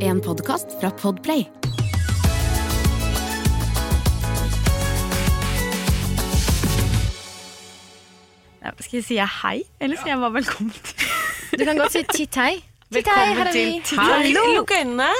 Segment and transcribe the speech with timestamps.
[0.00, 1.42] En podkast fra Podplay.
[8.78, 12.38] Skal jeg si hei, eller skal jeg bare velkommen til Du kan godt si titt
[12.38, 12.52] hei.
[12.94, 13.82] Titt hei, her er vi.
[13.98, 14.46] Hallo!
[14.60, 15.10] Lukk øynene,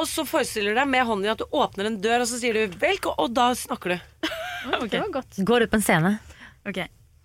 [0.00, 2.40] og så forestiller du deg med hånden din at du åpner en dør, og så
[2.40, 4.00] sier du 'velk', og da snakker du.
[4.64, 4.88] Okay.
[4.96, 5.36] Det var godt.
[5.44, 6.18] Går ut på en scene.
[6.64, 6.78] ok,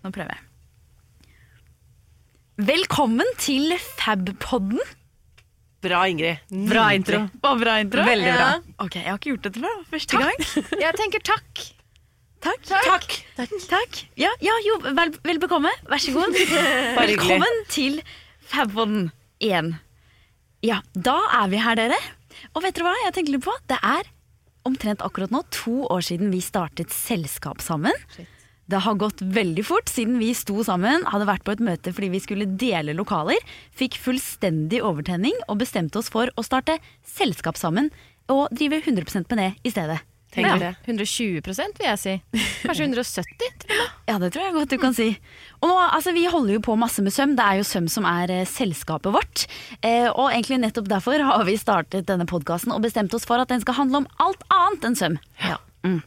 [0.04, 0.42] nå prøver jeg.
[2.68, 4.76] Velkommen til Fabpodden.
[5.80, 6.36] Bra, Ingrid.
[6.68, 7.22] Bra intro.
[7.40, 8.04] Bra, bra intro.
[8.04, 8.48] Veldig bra.
[8.52, 8.74] Ja.
[8.84, 9.78] Ok, Jeg har ikke gjort dette før.
[9.94, 10.42] Første gang.
[10.84, 11.62] Jeg tenker takk.
[12.40, 12.66] Takk.
[12.68, 13.54] Takk.
[13.68, 14.00] Takk.
[14.20, 15.72] Ja, ja jo, vel, vel bekomme.
[15.88, 16.36] Vær så god.
[17.00, 18.00] Velkommen til
[18.52, 19.10] Fabon
[19.44, 19.74] 1.
[20.64, 22.00] Ja, da er vi her, dere.
[22.52, 23.56] Og vet dere hva jeg tenker litt på?
[23.68, 24.08] Det er
[24.68, 27.96] omtrent akkurat nå to år siden vi startet selskap sammen.
[28.70, 32.12] Det har gått veldig fort siden vi sto sammen, hadde vært på et møte fordi
[32.12, 33.40] vi skulle dele lokaler,
[33.74, 36.78] fikk fullstendig overtenning og bestemte oss for å starte
[37.16, 37.90] selskap sammen
[38.30, 39.98] og drive 100% med det i stedet.
[40.30, 40.68] Tenker det.
[40.86, 42.12] 120% vil jeg si.
[42.62, 43.64] Kanskje 170.
[44.06, 45.08] Ja, det tror jeg godt du kan si.
[45.58, 47.34] Og nå, altså, Vi holder jo på masse med søm.
[47.38, 49.48] Det er jo søm som er eh, selskapet vårt.
[49.82, 53.50] Eh, og egentlig nettopp derfor har vi startet denne podkasten og bestemt oss for at
[53.50, 55.18] den skal handle om alt annet enn søm.
[55.42, 55.58] Ja.
[55.82, 55.98] Mm.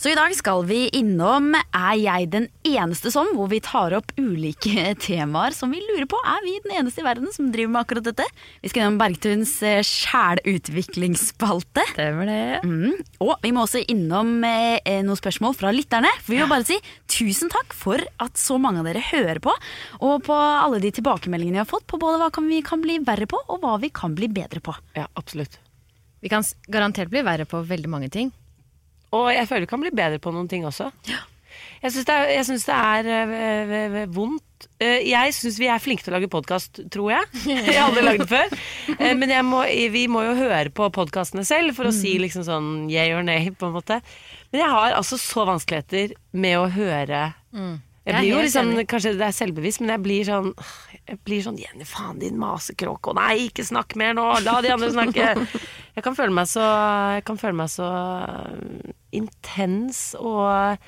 [0.00, 3.30] Så i dag skal vi innom Er jeg den eneste som?
[3.36, 6.18] Hvor vi tar opp ulike temaer som vi lurer på.
[6.26, 8.26] Er vi den eneste i verden som driver med akkurat dette?
[8.62, 11.86] Vi skal innom Bergtuns eh, sjælutviklingsspalte.
[11.94, 12.42] Stemmer det.
[12.66, 12.98] Mm.
[13.24, 16.10] Og vi må også innom eh, eh, noen spørsmål fra lytterne.
[16.22, 16.78] For vi vil bare si
[17.10, 19.54] tusen takk for at så mange av dere hører på.
[20.02, 22.98] Og på alle de tilbakemeldingene vi har fått på både hva kan vi kan bli
[23.06, 24.74] verre på, og hva vi kan bli bedre på.
[24.98, 25.58] Ja, absolutt.
[26.22, 28.30] Vi kan garantert bli verre på veldig mange ting.
[29.12, 30.90] Og jeg føler vi kan bli bedre på noen ting også.
[31.82, 34.66] Jeg syns det er, jeg synes det er øh, øh, øh, vondt.
[34.78, 37.40] Eh, Jeg syns vi er flinke til å lage podkast, tror jeg.
[37.66, 38.54] Jeg har aldri lagd det før.
[39.18, 43.10] Men må, vi må jo høre på podkastene selv for å si liksom sånn yeah
[43.18, 43.98] or nay, på en måte.
[44.52, 47.80] Men jeg har altså så vanskeligheter med å høre mm.
[48.02, 48.72] Jeg blir jo liksom.
[48.90, 50.48] Kanskje det er selvbevisst, men jeg blir sånn
[51.06, 53.12] Jeg blir sånn Jenny, faen din masekråke.
[53.12, 54.26] Og nei, ikke snakk mer nå!
[54.42, 55.28] La de andre snakke!
[55.92, 56.64] Jeg kan føle meg så
[57.36, 57.86] føle meg så
[59.12, 60.80] intens og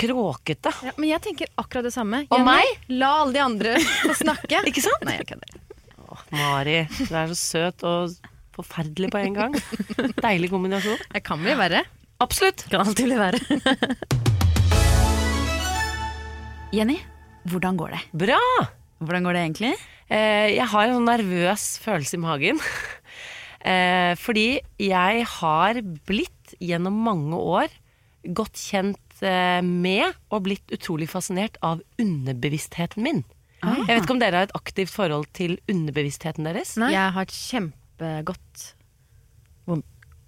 [0.00, 0.72] kråkete.
[0.86, 2.22] Ja, men jeg tenker akkurat det samme.
[2.32, 2.64] Og meg?
[2.88, 4.62] La alle de andre få snakke.
[4.70, 5.04] Ikke sant?
[5.04, 5.58] Nei, jeg kødder.
[6.06, 8.16] Åh, Mari, du er så søt og
[8.56, 9.58] forferdelig på en gang.
[10.24, 10.96] Deilig kombinasjon.
[11.12, 11.84] Jeg kan bli verre.
[12.24, 12.64] Absolutt.
[12.72, 13.44] Kan alltid bli verre.
[16.76, 16.96] Jenny,
[17.50, 18.00] hvordan går det?
[18.24, 18.40] Bra!
[19.04, 19.74] Hvordan går det egentlig?
[20.10, 22.60] Eh, jeg har en sånn nervøs følelse i magen.
[23.60, 27.68] Eh, fordi jeg har blitt gjennom mange år
[28.36, 33.22] godt kjent eh, med og blitt utrolig fascinert av underbevisstheten min.
[33.60, 36.78] Jeg vet ikke om dere har et aktivt forhold til underbevisstheten deres?
[36.80, 36.94] Nei.
[36.94, 38.62] Jeg har et kjempegodt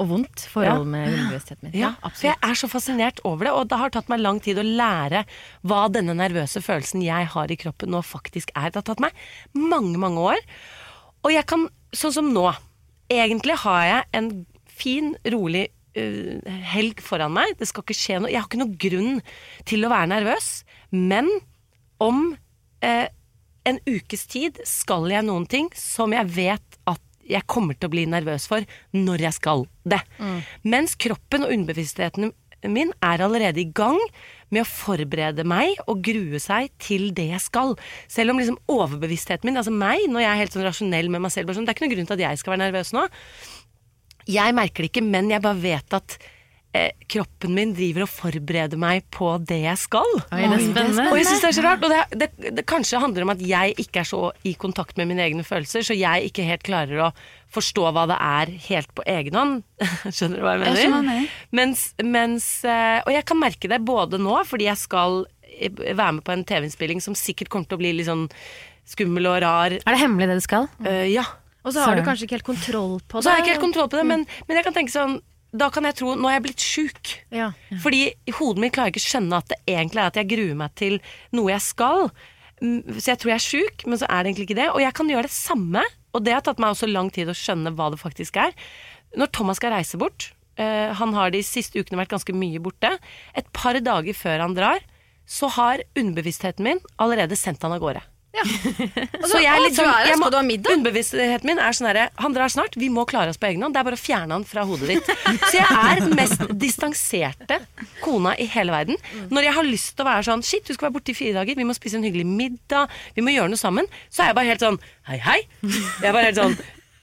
[0.02, 0.88] og vondt forhold Ja.
[0.88, 1.74] med underbevisstheten min.
[1.78, 4.58] Ja, for jeg er så fascinert over det, og det har tatt meg lang tid
[4.58, 5.24] å lære
[5.64, 8.70] hva denne nervøse følelsen jeg har i kroppen nå faktisk er.
[8.72, 9.12] Det har tatt meg
[9.54, 10.40] mange, mange år.
[11.24, 12.50] Og jeg kan, sånn som nå,
[13.20, 14.30] egentlig har jeg en
[14.72, 15.66] fin, rolig
[15.98, 17.56] uh, helg foran meg.
[17.60, 18.32] Det skal ikke skje noe.
[18.32, 19.18] Jeg har ikke noen grunn
[19.68, 20.50] til å være nervøs,
[20.90, 21.30] men
[22.02, 23.08] om uh,
[23.68, 27.92] en ukes tid skal jeg noen ting som jeg vet at jeg kommer til å
[27.92, 28.64] bli nervøs for
[28.96, 30.00] når jeg skal det.
[30.66, 32.32] Mens kroppen og underbevisstheten
[32.70, 33.98] min er allerede i gang
[34.52, 37.74] med å forberede meg og grue seg til det jeg skal.
[38.10, 41.34] Selv om liksom overbevisstheten min, altså meg, når jeg er helt sånn rasjonell med meg
[41.34, 43.06] selv sånn, Det er ikke noen grunn til at jeg skal være nervøs nå.
[44.30, 46.18] Jeg merker det ikke, men jeg bare vet at
[46.76, 50.08] eh, kroppen min driver og forbereder meg på det jeg skal.
[50.32, 51.06] Oi, det er spennende.
[51.10, 51.84] Og jeg synes det er så rart.
[51.84, 55.10] Og det, det, det kanskje handler om at jeg ikke er så i kontakt med
[55.10, 57.10] mine egne følelser, så jeg ikke helt klarer å
[57.52, 59.60] forstå hva det er helt på egen hånd.
[60.14, 60.80] Skjønner du hva jeg mener?
[60.80, 61.38] Jeg skjønner.
[61.60, 66.18] Mens, mens eh, Og jeg kan merke det både nå, fordi jeg skal eh, være
[66.18, 68.28] med på en TV-innspilling som sikkert kommer til å bli litt sånn
[68.88, 69.76] skummel og rar.
[69.76, 70.66] Er det hemmelig det du skal?
[70.82, 71.22] Uh, ja.
[71.62, 73.22] Og så har du kanskje ikke helt kontroll på det.
[73.22, 75.20] så har jeg ikke helt kontroll på det, men, men jeg kan tenke sånn
[75.52, 77.14] Da kan jeg tro Nå er jeg blitt sjuk.
[77.34, 77.50] Ja.
[77.82, 78.06] Fordi
[78.38, 81.00] hodet mitt klarer ikke å skjønne at det egentlig er at jeg gruer meg til
[81.36, 82.08] noe jeg skal.
[82.62, 84.70] Mm, Så jeg tror jeg er sjuk, men så er det egentlig ikke det.
[84.72, 87.36] Og jeg kan gjøre det samme og det har tatt meg også lang tid å
[87.36, 88.54] skjønne hva det faktisk er.
[89.18, 92.94] Når Thomas skal reise bort, uh, han har de siste ukene vært ganske mye borte,
[93.36, 94.84] et par dager før han drar,
[95.28, 98.02] så har underbevisstheten min allerede sendt han av gårde.
[99.28, 100.30] Så jeg er litt sånn jeg må-?
[100.32, 103.76] Underbevisstheten min er sånn herre Han drar snart, vi må klare oss på egen hånd.
[103.76, 105.10] Det er bare å fjerne han fra hodet ditt.
[105.44, 107.60] Så jeg er den mest distanserte
[108.02, 108.98] kona i hele verden.
[109.32, 111.36] Når jeg har lyst til å være sånn Shit, du skal være borte i fire
[111.38, 113.90] dager, vi må spise en hyggelig middag, vi må gjøre noe sammen.
[114.08, 114.80] Så er jeg bare helt sånn
[115.10, 115.40] Hei, hei.
[115.62, 116.56] Jeg er bare helt sånn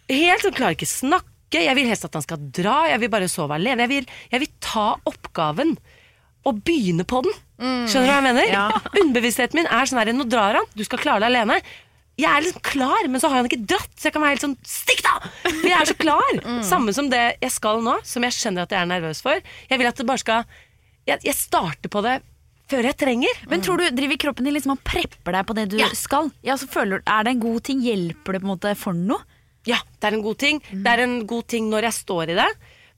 [0.09, 1.61] Helt sånn, klarer ikke snakke.
[1.61, 2.79] Jeg vil helst at han skal dra.
[2.89, 3.85] Jeg vil bare sove alene.
[3.85, 5.75] Jeg vil, jeg vil ta oppgaven
[6.49, 7.35] og begynne på den.
[7.59, 8.89] Skjønner du hva jeg mener?
[9.01, 11.59] Underbevisstheten min er sånn her Nå drar han, du skal klare deg alene.
[12.19, 14.43] Jeg er liksom klar, men så har han ikke dratt, så jeg kan være helt
[14.43, 15.13] sånn Stikk, da!
[15.45, 16.39] For jeg er så klar.
[16.71, 19.39] Samme som det jeg skal nå, som jeg skjønner at jeg er nervøs for.
[19.69, 20.43] Jeg vil at det bare skal
[21.07, 22.17] Jeg, jeg starter på det
[22.69, 23.39] før jeg trenger.
[23.49, 25.87] Men tror du, driver kroppen din liksom og prepper deg på det du Ja.
[25.97, 26.27] skal?
[26.45, 27.79] Ja, så føler, Er det en god ting?
[27.81, 29.23] Hjelper det på en måte for noe?
[29.65, 30.59] Ja, det er en god ting.
[30.69, 32.45] Det er en god ting når jeg står i det.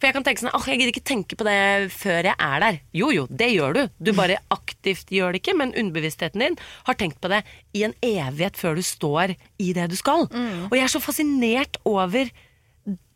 [0.02, 1.58] For jeg kan tenke sånn, «Åh, jeg gidder ikke tenke på det
[1.94, 2.80] før jeg er der.
[2.98, 3.82] Jo jo, det gjør du.
[4.02, 6.58] Du bare aktivt gjør det ikke, men underbevisstheten din
[6.88, 7.44] har tenkt på det
[7.78, 10.26] i en evighet før du står i det du skal.
[10.26, 12.34] Og jeg er så fascinert over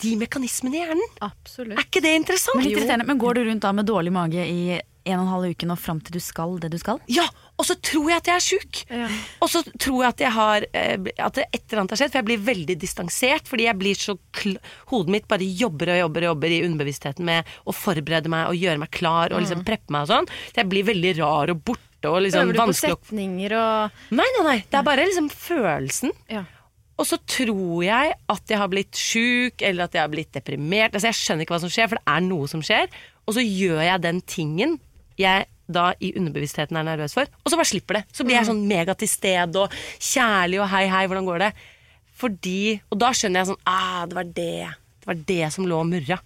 [0.06, 1.16] de mekanismene i hjernen.
[1.26, 1.74] Absolutt.
[1.74, 2.62] Er ikke det interessant?
[2.62, 5.68] Men, men går du rundt da med dårlig mage i en og en halv uke
[5.70, 7.02] nå fram til du skal det du skal?
[7.10, 8.80] Ja, og så tror jeg at jeg er sjuk.
[9.44, 12.19] Og så tror jeg at jeg har eh, At et eller annet har skjedd, for
[12.19, 13.48] jeg blir veldig distansert.
[13.48, 14.18] Fordi jeg blir så
[14.92, 18.60] Hodet mitt bare jobber og jobber og jobber i underbevisstheten med å forberede meg og
[18.60, 20.30] gjøre meg klar og liksom preppe meg og sånn.
[20.52, 24.04] Så jeg blir veldig rar og borte og liksom Øver du på vanskelig setninger og
[24.19, 24.57] Nei, nei, nei.
[24.68, 26.13] Det er bare liksom følelsen.
[26.31, 26.44] Ja.
[27.00, 30.94] Og så tror jeg at jeg har blitt sjuk, eller at jeg har blitt deprimert.
[30.96, 32.92] Altså Jeg skjønner ikke hva som skjer, for det er noe som skjer.
[33.25, 34.78] Og så gjør jeg den tingen
[35.19, 38.04] jeg da i underbevisstheten er nervøs for, og så bare slipper det.
[38.14, 41.52] Så blir jeg sånn mega til stede og kjærlig og hei, hei, hvordan går det?
[42.16, 44.68] Fordi Og da skjønner jeg sånn Ah, det var det.
[45.02, 46.20] Det var det som lå og murra.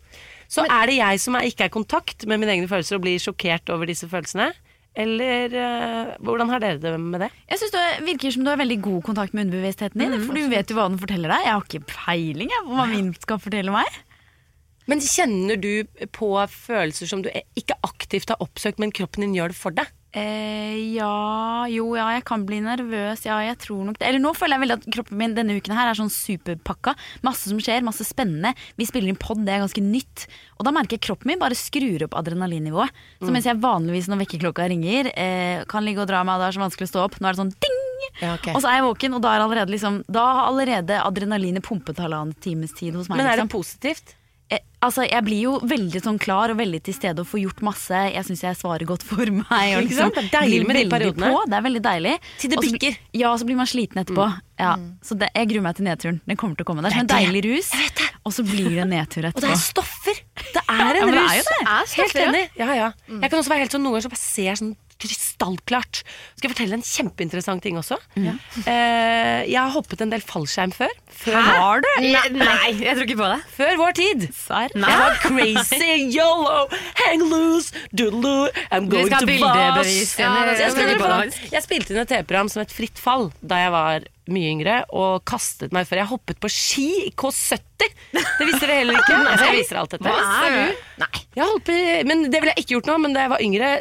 [0.49, 3.05] Så er det jeg som er, ikke er i kontakt med mine egne følelser og
[3.05, 4.51] blir sjokkert over disse følelsene?
[4.99, 7.29] Eller eh, hvordan har dere det med det?
[7.51, 10.15] Jeg synes Det virker som du har veldig god kontakt med underbevisstheten din.
[10.25, 11.45] for du vet jo hva den forteller deg.
[11.45, 13.99] Jeg har ikke peiling på hva min skal fortelle meg.
[14.89, 19.53] Men kjenner du på følelser som du ikke aktivt har oppsøkt, men kroppen din gjør
[19.53, 19.91] det for deg?
[20.09, 23.21] Eh, ja, jo, ja, jeg kan bli nervøs.
[23.27, 24.07] Ja, jeg tror nok det.
[24.07, 26.95] Eller nå føler jeg veldig at kroppen min denne uken her er sånn superpakka.
[27.25, 28.55] Masse som skjer, masse spennende.
[28.79, 30.25] Vi spiller inn pod, det er ganske nytt.
[30.57, 33.03] Og da merker jeg kroppen min bare skrur opp adrenalinnivået.
[33.21, 36.57] Så mens jeg vanligvis når vekkerklokka ringer, eh, kan ligge og dra meg, det er
[36.57, 37.77] så vanskelig å stå opp, nå er det sånn ding!
[38.19, 38.55] Ja, okay.
[38.55, 41.99] Og så er jeg våken, og da, er allerede, liksom, da har allerede adrenalinet pumpet
[42.01, 43.19] halvannen times tid hos meg.
[43.21, 43.53] Men er det liksom.
[43.53, 44.15] positivt?
[44.49, 47.59] Eh, altså, jeg blir jo veldig sånn klar og veldig til stede og får gjort
[47.67, 47.99] masse.
[48.15, 49.75] Jeg syns jeg svarer godt for meg.
[49.77, 50.13] Og liksom.
[50.15, 51.33] Det er deilig med de periodene.
[51.35, 51.43] På.
[51.45, 52.15] Det er veldig deilig.
[52.41, 52.97] Til det bikker.
[52.97, 53.11] Mm.
[53.21, 54.29] Ja, og så blir man sliten etterpå.
[54.59, 54.73] Ja,
[55.05, 56.17] så det, jeg gruer meg til nedturen.
[56.27, 56.83] Den kommer til å komme.
[56.83, 57.69] Det er som en deilig rus,
[58.27, 59.53] og så blir det nedtur nedtur Og det etterpå.
[59.53, 60.19] er stoffer!
[60.53, 61.13] Det er Ja, rus.
[61.13, 61.59] det er jo det.
[61.61, 62.43] Er stoffer, helt enig.
[62.59, 62.91] Ja, ja.
[63.07, 64.75] Jeg kan også være helt sånn noen ganger så bare ser sånn
[65.39, 66.03] krystallklart.
[66.37, 67.97] Skal jeg fortelle en kjempeinteressant ting også?
[68.19, 70.91] Eh, jeg har hoppet en del fallskjerm før.
[71.19, 71.87] Før, Har du?
[72.01, 73.39] Nei, nei, jeg tror ikke på det.
[73.55, 74.27] før vår tid.
[74.35, 74.69] Serr?
[74.75, 81.63] Jeg var crazy, yolo, hang loose, doodaloo, I'm going to bildebevis, Ja, Jeg jeg, jeg
[81.63, 85.73] spilte inn et TV-program som het Fritt fall da jeg var mye yngre, og kastet
[85.75, 87.95] meg før jeg hoppet på ski i K70.
[88.19, 89.15] Det visste dere heller ikke.
[89.17, 90.13] Altså, jeg viser alt dette.
[90.13, 90.83] Hva er du?
[90.99, 91.21] Nei.
[91.39, 91.75] På,
[92.09, 93.71] men Det ville jeg ikke gjort nå, men da jeg var yngre,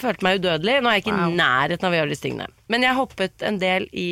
[0.00, 0.76] følte meg udødelig.
[0.82, 2.50] Nå er jeg ikke i nærheten av å gjøre disse tingene.
[2.68, 4.10] Men jeg hoppet en del i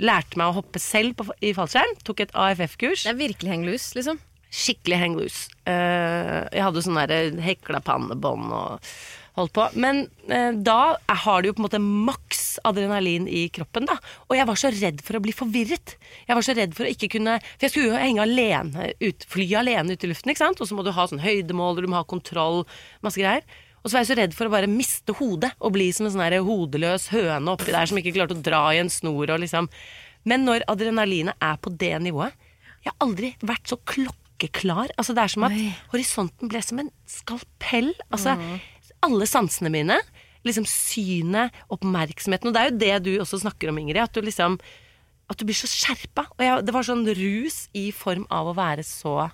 [0.00, 1.98] Lærte meg å hoppe selv på, i fallskjerm.
[2.06, 3.04] Tok et AFF-kurs.
[3.04, 4.22] Det er virkelig hang loose, liksom.
[4.48, 5.50] Skikkelig hang loose.
[5.68, 8.92] Uh, jeg hadde sånn hekla pannebånd og
[9.38, 9.66] holdt på.
[9.78, 13.98] Men eh, da har du jo på en måte maks adrenalin i kroppen, da.
[14.28, 15.96] Og jeg var så redd for å bli forvirret.
[16.26, 19.28] Jeg var så redd for å ikke kunne For jeg skulle jo henge alene ut,
[19.30, 20.60] fly alene ut i luften, ikke sant.
[20.62, 22.64] Og så må du ha sånn høydemåler, du må ha kontroll,
[23.04, 23.46] masse greier.
[23.82, 26.14] Og så var jeg så redd for å bare miste hodet og bli som en
[26.14, 29.70] sånn hodeløs høne oppi der som ikke klarte å dra i en snor og liksom
[30.28, 32.34] Men når adrenalinet er på det nivået
[32.82, 34.90] Jeg har aldri vært så klokkeklar.
[34.98, 35.56] Altså Det er som at
[35.94, 37.94] horisonten ble som en skalpell.
[38.10, 38.36] Altså
[39.06, 39.98] alle sansene mine.
[40.46, 42.50] Liksom synet, oppmerksomheten.
[42.50, 44.02] Og det er jo det du også snakker om, Ingrid.
[44.04, 44.58] At du liksom
[45.28, 46.24] At du blir så skjerpa.
[46.38, 49.26] Og jeg, det var sånn rus i form av å være så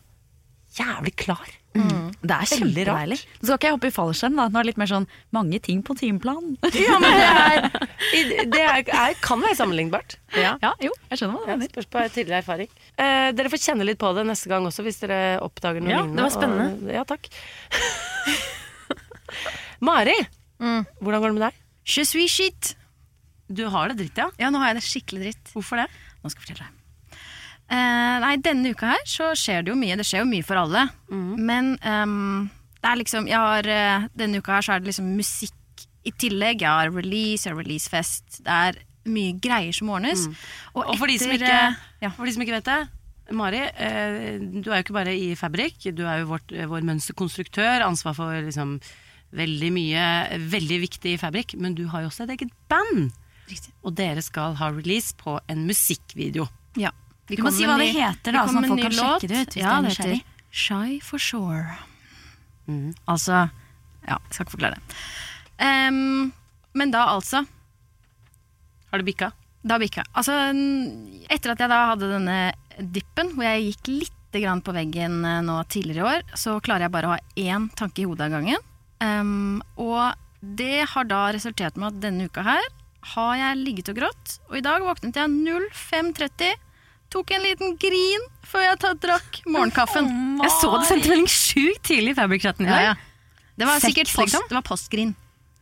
[0.74, 1.52] jævlig klar.
[1.74, 3.16] Det er kjempedeilig.
[3.38, 4.46] Nå skal ikke jeg hoppe i fallskjerm, da.
[4.50, 6.56] Nå er det litt mer sånn mange ting på timeplan.
[6.74, 10.16] Ja, men det, er, det er, er, kan være sammenlignbart.
[10.34, 11.70] Ja, jo, jeg skjønner hva du mener.
[11.74, 12.70] spørs på tidligere erfaring.
[12.98, 16.02] Eh, dere får kjenne litt på det neste gang også, hvis dere oppdager noe Ja,
[16.02, 16.22] lignende.
[16.22, 16.68] det var spennende.
[16.82, 17.30] Og, ja, takk.
[19.84, 20.16] Mari,
[20.62, 20.86] Mm.
[21.02, 21.60] hvordan går det med deg?
[21.84, 22.74] Je suis shit.
[23.52, 24.30] Du har det dritt, ja.
[24.40, 25.52] Ja, nå har jeg det skikkelig dritt.
[25.52, 25.88] Hvorfor det?
[26.22, 26.80] Nå skal jeg fortelle deg.
[27.64, 29.96] Uh, nei, denne uka her så skjer det jo mye.
[29.96, 30.86] Det skjer jo mye for alle.
[31.10, 31.28] Mm.
[31.48, 32.50] Men um,
[32.80, 36.12] det er liksom jeg har, eh, Denne uka her så er det liksom musikk i
[36.20, 36.60] tillegg.
[36.60, 38.42] Jeg har release, jeg har releasefest.
[38.44, 40.26] Det er mye greier som ordnes.
[40.28, 40.34] Mm.
[40.76, 42.12] Og for de, som ikke, eh, ja.
[42.12, 42.82] for de som ikke vet det,
[43.32, 47.86] Mari, uh, du er jo ikke bare i Fabrik, du er jo vårt, vår mønsterkonstruktør,
[47.86, 48.76] ansvar for liksom
[49.34, 50.04] veldig mye
[50.50, 53.12] veldig viktig Fabrik, men du har jo også et eget band.
[53.50, 53.72] Riktig.
[53.84, 56.46] Og dere skal ha release på en musikkvideo.
[56.80, 56.90] Ja.
[57.28, 59.20] Vi Du må si hva ny- det heter, da, sånn at folk kan låt.
[59.22, 59.56] sjekke det ut.
[59.60, 60.22] Ja, det heter.
[60.54, 61.76] Shy for sure.
[62.68, 62.94] Mm.
[63.08, 63.50] Altså
[64.06, 64.96] Ja, jeg skal ikke forklare det.
[65.60, 66.32] Um,
[66.74, 67.46] men da altså
[68.90, 69.32] Har du bikka?
[69.64, 70.04] Da bikka.
[70.14, 70.32] Altså,
[71.32, 72.52] etter at jeg da hadde denne
[72.92, 76.84] dippen, hvor jeg gikk litt grann på veggen eh, nå tidligere i år, så klarer
[76.84, 78.60] jeg bare å ha én tanke i hodet av gangen.
[79.00, 82.62] Ehm, og det har da resultert med at denne uka her
[83.14, 84.38] har jeg ligget og grått.
[84.50, 86.54] Og i dag våknet jeg 05.30,
[87.12, 90.08] tok en liten grin før jeg tatt, drakk morgenkaffen.
[90.42, 92.86] Jeg så du sendte melding sjukt tidlig i Fabric-chatten i dag.
[92.92, 92.94] ja.
[93.54, 94.48] Det var Sex, sikkert post, liksom?
[94.50, 95.12] det var postgrin.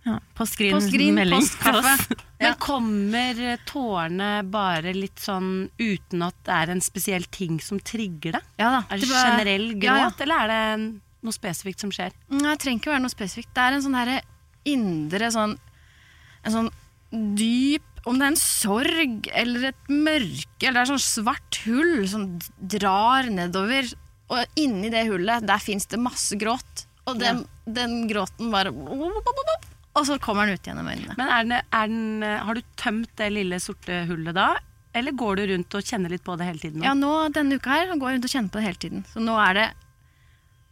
[0.03, 2.17] Ja, Postgrin, Postgrin, melding postkaffe.
[2.41, 7.79] Men kommer eh, tårene bare litt sånn uten at det er en spesiell ting som
[7.79, 8.41] trigger det?
[8.59, 8.81] Ja da.
[8.91, 10.11] Er det var- generell gråt, Ja, ja.
[10.25, 12.15] eller er det noe spesifikt som skjer?
[12.33, 13.53] Nei, det trenger ikke være noe spesifikt.
[13.55, 14.21] Det er en sånn herre
[14.69, 15.57] indre sånn
[16.47, 16.69] En sånn
[17.11, 22.07] dyp Om det er en sorg eller et mørke eller det er sånn svart hull
[22.11, 23.91] som drar nedover.
[24.33, 26.87] Og inni det hullet, der fins det masse gråt.
[27.11, 31.15] Og den, den gråten bare Og så kommer den ut gjennom øynene.
[31.19, 34.55] Men er den, er den, har du tømt det lille sorte hullet da?
[34.97, 36.81] Eller går du rundt og kjenner litt på det hele tiden?
[36.81, 36.87] nå?
[36.87, 39.05] Ja, nå, denne uka her går jeg rundt og kjenner på det hele tiden.
[39.13, 39.69] Så nå er det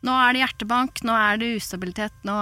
[0.07, 2.15] Nå er det hjertebank, nå er det ustabilitet.
[2.29, 2.37] Nå,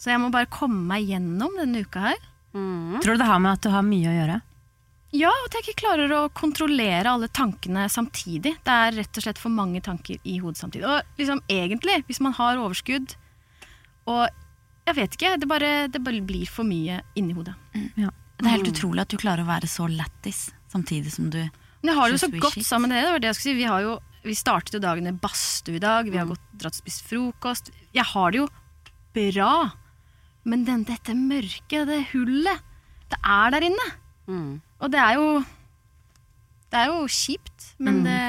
[0.00, 2.24] så jeg må bare komme meg gjennom denne uka her.
[2.52, 3.00] Mm.
[3.00, 4.40] Tror du det har med at du har mye å gjøre?
[5.12, 8.54] Ja, at jeg ikke klarer å kontrollere alle tankene samtidig.
[8.64, 10.86] Det er rett og slett for mange tanker i hodet samtidig.
[10.88, 13.18] Og liksom egentlig, hvis man har overskudd
[14.10, 14.24] og
[14.82, 17.52] Jeg vet ikke, det bare, det bare blir for mye inni hodet.
[17.94, 21.92] Det er helt utrolig at du klarer å være så lættis samtidig som du Men
[21.92, 23.04] jeg har det jo så godt sammen med det.
[23.04, 23.60] Det var det jeg skulle si.
[23.60, 23.92] Vi, har jo,
[24.22, 26.08] vi startet jo dagen i badstue i dag.
[26.10, 27.72] Vi har gått, dratt og spist frokost.
[27.94, 28.48] Jeg har det jo
[29.16, 29.54] bra.
[30.48, 32.62] Men den, dette mørket, det hullet,
[33.12, 33.88] det er der inne.
[34.30, 34.52] Mm.
[34.82, 35.26] Og det er jo
[36.72, 38.20] Det er jo kjipt, men, det,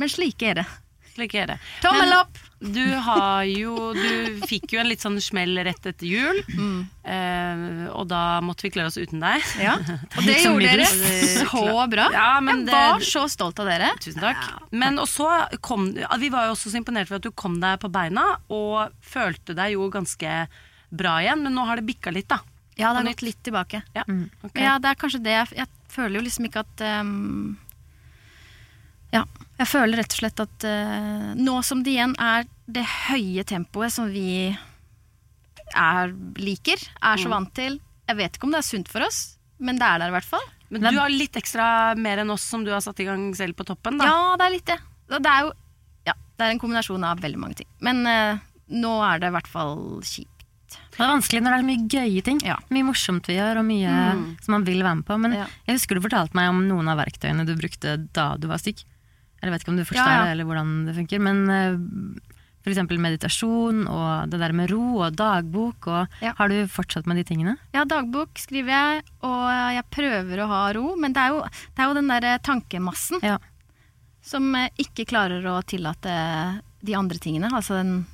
[0.00, 0.64] men slik er det.
[1.18, 1.58] Er det.
[1.82, 2.38] Tommel Men- opp!
[2.64, 6.38] Du har jo Du fikk jo en litt sånn smell rett etter jul.
[6.56, 6.78] Mm.
[7.04, 9.42] Eh, og da måtte vi klare oss uten deg.
[9.60, 9.74] Ja.
[10.16, 12.08] Og det gjorde dere så bra.
[12.14, 13.92] Ja, men jeg det- var så stolt av dere.
[14.00, 14.40] Tusen takk.
[14.72, 15.28] Men også
[15.60, 18.90] kom Vi var jo også så imponert for at du kom deg på beina, og
[19.04, 20.48] følte deg jo ganske
[20.90, 21.44] bra igjen.
[21.44, 22.40] Men nå har det bikka litt, da.
[22.78, 23.82] Ja, det har gått litt tilbake.
[23.94, 24.30] Ja, mm.
[24.42, 24.64] okay.
[24.64, 27.58] ja, det er kanskje det jeg, jeg føler jo liksom ikke at um,
[29.12, 29.22] Ja.
[29.58, 33.92] Jeg føler rett og slett at uh, nå som det igjen er det høye tempoet
[33.94, 34.50] som vi
[35.74, 37.22] er, liker, er Mm.
[37.24, 39.98] så vant til Jeg vet ikke om det er sunt for oss, men det er
[40.02, 40.42] der i hvert fall.
[40.68, 43.54] Men du har litt ekstra mer enn oss som du har satt i gang selv
[43.56, 44.04] på toppen, da.
[44.04, 44.76] Ja, det er litt det.
[45.08, 45.52] Og Det er jo
[46.04, 47.68] ja, det er en kombinasjon av veldig mange ting.
[47.80, 48.36] Men uh,
[48.68, 50.30] nå er det i hvert fall kjipt.
[50.92, 52.40] Det er vanskelig når det er mye gøye ting.
[52.44, 52.56] Ja.
[52.68, 53.94] Mye morsomt vi gjør, og mye
[54.44, 55.16] som man vil være med på.
[55.24, 55.46] Men Ja.
[55.66, 58.84] jeg husker du fortalte meg om noen av verktøyene du brukte da du var syk.
[59.44, 60.24] Jeg vet ikke om du forstår Ja, ja.
[60.24, 61.20] det, eller hvordan det funker.
[61.20, 62.22] Men uh,
[62.64, 65.86] for eksempel meditasjon, og det der med ro, og dagbok.
[65.92, 66.32] Og Ja.
[66.38, 67.58] Har du fortsatt med de tingene?
[67.76, 69.42] Ja, dagbok skriver jeg, og
[69.76, 71.42] jeg prøver å ha ro, men det er jo,
[71.76, 73.36] det er jo den derre tankemassen Ja.
[74.24, 76.16] som eh, ikke klarer å tillate
[76.80, 78.06] de andre tingene, altså den,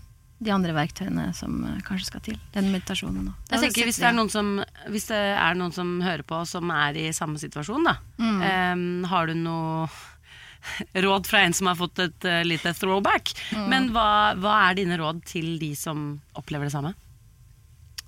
[0.43, 2.39] de andre verktøyene som eh, kanskje skal til.
[2.51, 4.57] Den meditasjonen og Jeg tenker hvis det, er noen som,
[4.91, 8.01] hvis det er noen som hører på som er i samme situasjon, da.
[8.19, 8.41] Mm.
[8.43, 9.87] Um, har du noe
[10.95, 13.33] råd fra en som har fått et uh, lite throwback?
[13.55, 13.69] Mm.
[13.73, 14.09] Men hva,
[14.41, 16.95] hva er dine råd til de som opplever det samme?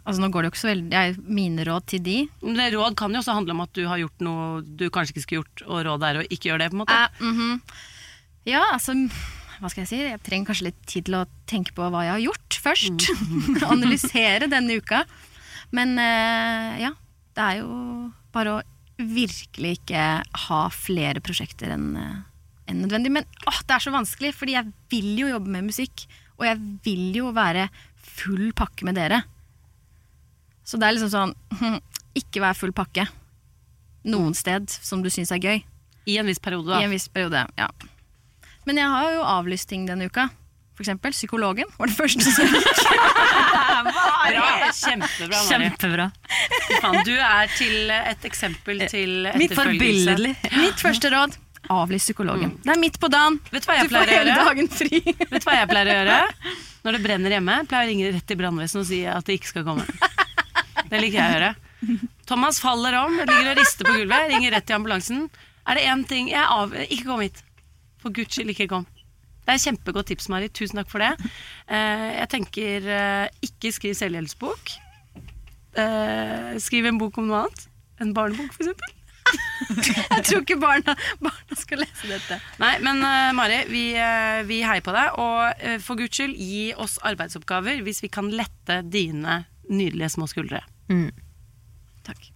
[0.02, 2.96] Altså nå går det jo ikke så veldig jeg, Mine råd til de Det råd
[2.98, 5.62] kan jo også handle om at du har gjort noe du kanskje ikke skulle gjort,
[5.68, 6.96] og rådet er å ikke gjøre det, på en måte.
[6.98, 7.60] Uh, mm -hmm.
[8.50, 8.96] Ja, altså
[9.60, 10.00] Hva skal jeg si?
[10.02, 13.06] Jeg trenger kanskje litt tid til å tenke på hva jeg har gjort først.
[13.74, 15.04] Analysere denne uka.
[15.70, 16.90] Men eh, ja,
[17.36, 18.62] det er jo bare å
[18.98, 20.02] virkelig ikke
[20.48, 21.94] ha flere prosjekter enn
[22.70, 23.12] enn nødvendig.
[23.12, 26.04] Men åh, det er så vanskelig, fordi jeg vil jo jobbe med musikk.
[26.38, 27.68] Og jeg vil jo være
[28.02, 29.22] full pakke med dere.
[30.66, 31.80] Så det er liksom sånn
[32.18, 33.06] Ikke vær full pakke.
[34.04, 35.62] Noen sted som du syns er gøy.
[36.10, 37.68] I en viss periode, I en viss periode, ja.
[38.66, 40.28] Men jeg har jo avlyst ting denne uka.
[40.74, 42.48] For eksempel psykologen var det første som
[43.82, 44.46] Bra.
[44.72, 45.68] Kjempebra, Mari.
[45.68, 46.06] Kjempebra.
[47.06, 49.58] Du er til et eksempel til Mitt etterfølgelse.
[49.58, 50.32] forbilledlig.
[50.56, 51.36] Mitt første råd
[51.70, 52.56] Avlyst psykologen.
[52.64, 53.38] Det er midt på dagen.
[53.52, 54.46] Vet du hva jeg Du pleier å gjøre?
[54.48, 55.00] dagen fri.
[55.04, 56.16] Vet du hva jeg pleier å gjøre?
[56.82, 59.36] Når det brenner hjemme, pleier jeg å ringe rett til brannvesenet og si at det
[59.38, 59.86] ikke skal komme.
[60.90, 61.52] Det liker jeg å gjøre.
[62.26, 65.22] Thomas faller om, ligger og rister på gulvet, ringer rett til ambulansen.
[65.66, 66.74] Er det én ting jeg av...
[66.88, 67.38] Ikke kom hit.
[68.02, 68.86] For guds skyld, ikke kom.
[69.42, 70.48] Det er et kjempegodt tips, Mari.
[70.54, 71.12] Tusen takk for det.
[71.70, 74.74] Eh, jeg tenker eh, ikke skriv selvhjelpsbok.
[75.82, 77.64] Eh, skriv en bok om noe annet.
[78.02, 78.94] En barnebok, for eksempel.
[80.12, 82.36] Jeg tror ikke barna, barna skal lese dette.
[82.60, 85.16] Nei, men uh, Mari, vi, uh, vi heier på deg.
[85.22, 90.26] Og uh, for guds skyld, gi oss arbeidsoppgaver hvis vi kan lette dine nydelige små
[90.28, 90.60] skuldre.
[92.04, 92.28] Takk.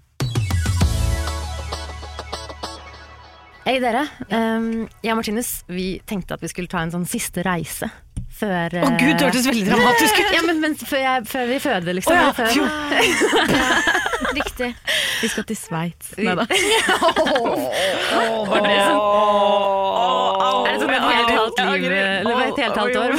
[3.66, 4.04] Hei dere.
[4.30, 7.88] Um, jeg og Martinus vi tenkte at vi skulle ta en sånn siste reise
[8.36, 10.28] før Å gud, det hørtes veldig dramatisk ut!
[10.36, 12.14] Ja, men, men før, jeg, før vi føder, liksom.
[12.14, 12.52] Å ja, før-
[14.38, 14.68] Riktig.
[15.22, 16.06] Vi skal til Sveits.
[16.18, 16.44] Nei da.
[18.50, 19.00] Var det sånn?
[20.66, 23.10] Er det sånn et helt halvt liv Eller et helt halvt år?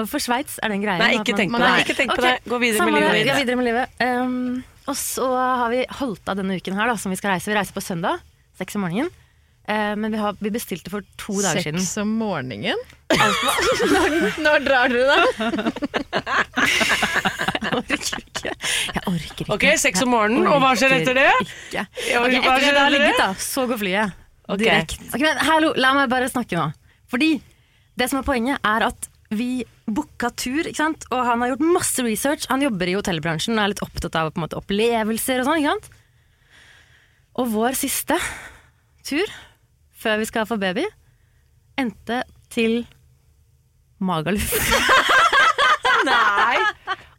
[0.00, 0.54] Hvorfor Sveits?
[0.62, 1.00] Er det en greie?
[1.02, 1.70] Nei, ikke tenk på det.
[1.84, 2.34] Ikke tenk på det.
[2.48, 3.12] Gå videre med livet.
[3.30, 3.86] Gå videre med livet.
[4.02, 4.34] Um,
[4.90, 7.50] og så har vi holdt av denne uken her, da, som vi skal reise.
[7.52, 8.14] Vi reiser på søndag,
[8.58, 9.10] seks om morgenen.
[9.70, 11.78] Eh, men vi, har, vi bestilte for to dager siden.
[11.78, 12.80] Seks om morgenen?
[13.94, 15.18] når, når drar dere, da?
[17.60, 18.54] Jeg orker ikke.
[18.54, 19.52] Jeg orker ikke.
[19.54, 21.28] Ok, seks om morgenen, og hva skjer etter det?
[21.44, 21.84] Ikke.
[21.92, 24.18] Okay, etter det har ligget, da, så går flyet.
[24.50, 24.64] Okay.
[24.64, 25.06] Direkte.
[25.12, 26.66] Okay, men hallo, la meg bare snakke nå.
[27.10, 27.36] Fordi
[28.00, 31.06] det som er poenget, er at vi booka tur, ikke sant?
[31.14, 32.48] og han har gjort masse research.
[32.50, 35.62] Han jobber i hotellbransjen og er litt opptatt av på en måte, opplevelser og sånn.
[35.62, 35.86] ikke sant?
[37.38, 38.18] Og vår siste
[39.06, 39.30] tur,
[40.00, 40.86] før vi skal få baby,
[41.80, 42.82] endte til
[44.00, 44.54] Magaluf.
[46.08, 46.56] Nei!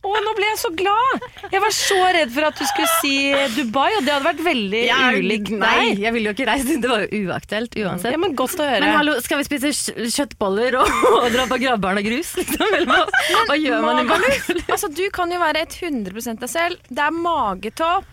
[0.01, 1.25] Å, nå ble jeg så glad!
[1.53, 3.11] Jeg var så redd for at du skulle si
[3.53, 4.79] Dubai, og det hadde vært veldig
[5.19, 6.77] ulikt Nei, jeg ville jo ikke reise.
[6.81, 8.15] Det var jo uaktuelt uansett.
[8.15, 8.81] Ja, men Godt å høre.
[8.81, 9.69] Men hallo, skal vi spise
[10.15, 12.33] kjøttboller og, og dra på Gravbarn og grus?
[12.39, 12.73] Liksom?
[12.89, 14.07] Hva, gjør man i?
[14.09, 14.49] Magaluf?
[14.65, 16.81] Altså, du kan jo være 100 deg selv.
[16.89, 18.09] Det er magetopp.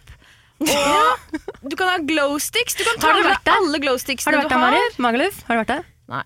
[0.61, 2.75] Og du kan ha glow sticks.
[2.79, 3.59] Du kan ta Har du med vært der?
[3.63, 4.63] alle glow sticksene du du vært der.
[4.67, 4.85] Mari?
[5.07, 5.43] Magaluf?
[5.49, 5.91] Har du vært der?
[6.09, 6.23] Nei.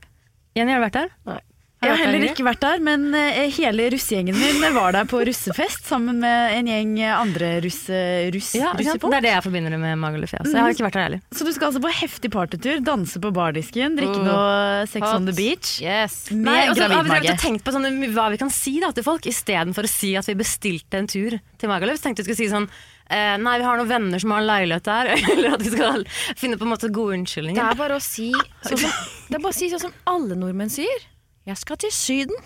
[0.57, 1.17] Jenny, har du vært der?
[1.33, 1.41] Nei.
[1.83, 5.89] Jeg har heller ikke vært der, men eh, hele russegjengen min var der på russefest
[5.91, 7.97] sammen med en gjeng andre russe,
[8.31, 9.01] russ, Ja, ikke sant?
[9.03, 9.11] russefolk.
[9.11, 10.31] det er det jeg forbinder med Magaluf.
[10.37, 10.45] Ja.
[10.47, 11.23] Så jeg har ikke vært der heller.
[11.35, 14.29] Så du skal altså på heftig partytur, danse på bardisken, drikke Oh.
[14.29, 15.17] noe Sex Hot.
[15.17, 16.31] on the beach Yes.
[16.31, 18.79] med Nei, og så har vi drevet og tenkt på sånne, hva vi kan si
[18.79, 21.99] da, til folk, istedenfor å si at vi bestilte en tur til Magaluf.
[21.99, 22.71] Så tenkte vi skulle si sånn
[23.13, 25.13] eh, Nei, vi har noen venner som har en leilighet der.
[25.37, 26.05] Eller at vi skal
[26.41, 27.61] finne på en måte gode unnskyldninger.
[27.61, 30.39] Det er bare å si sånn som, det er bare å si sånn som alle
[30.39, 31.09] nordmenn sier.
[31.43, 32.37] Jeg skal til Syden.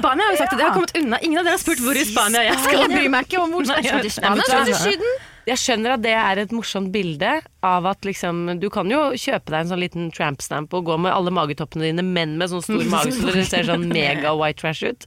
[0.00, 0.64] Spania har jo sagt det.
[0.64, 1.18] Jeg har kommet unna.
[1.22, 2.80] Ingen av dere har spurt hvor i Spania jeg skal.
[2.80, 4.42] Jeg bryr meg ikke om hvor skal jeg til Spania.
[4.42, 5.20] Jeg skal til Syden.
[5.42, 7.30] Jeg skjønner at det er et morsomt bilde
[7.66, 11.14] av at liksom Du kan jo kjøpe deg en sånn liten tramp-stamp og gå med
[11.14, 14.86] alle magetoppene dine, men med sånn stor mage så dere ser sånn mega white trash
[14.86, 15.06] ut.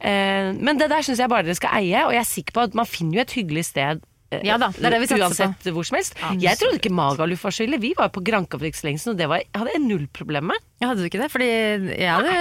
[0.00, 2.66] Eh, men det der syns jeg bare dere skal eie, og jeg er sikker på
[2.68, 4.04] at man finner jo et hyggelig sted.
[4.30, 6.16] Eh, Ja da, det er det vi satser Uansett hvor som helst.
[6.40, 7.80] Jeg trodde ikke Magaluf var skyldig.
[7.82, 10.06] Vi var på Granka for ikke så lenge siden, og det var, hadde jeg null
[10.14, 10.62] problem med.
[10.80, 11.28] Ja, hadde du ikke det?
[11.32, 12.34] Fordi jeg hadde,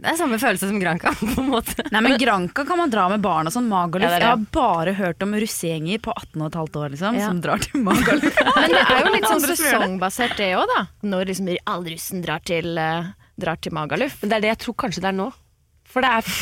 [0.00, 1.84] det er samme følelse som Granka, på en måte.
[1.92, 3.66] Nei, men Granka kan man dra med barn og sånn.
[3.68, 4.08] Magaluf.
[4.08, 4.20] Ja.
[4.22, 7.26] Jeg har bare hørt om russegjenger på 18 15 år liksom, Ja.
[7.28, 8.38] som drar til Magaluf.
[8.56, 10.86] Men det er jo litt sånn sesongbasert det òg, da.
[11.06, 14.16] Når liksom all russen drar til, eh, drar til Magaluf.
[14.22, 15.28] Men det er det jeg tror kanskje det er nå.
[15.86, 16.32] For det er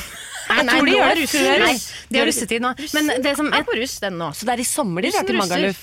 [0.48, 1.62] Nei, Jeg tror de gjør er det før.
[2.14, 2.70] De har russetid nå.
[2.94, 4.28] Men det som er på russ den nå.
[4.36, 5.38] Så det er i sommer de drar til.
[5.40, 5.80] Magaluf.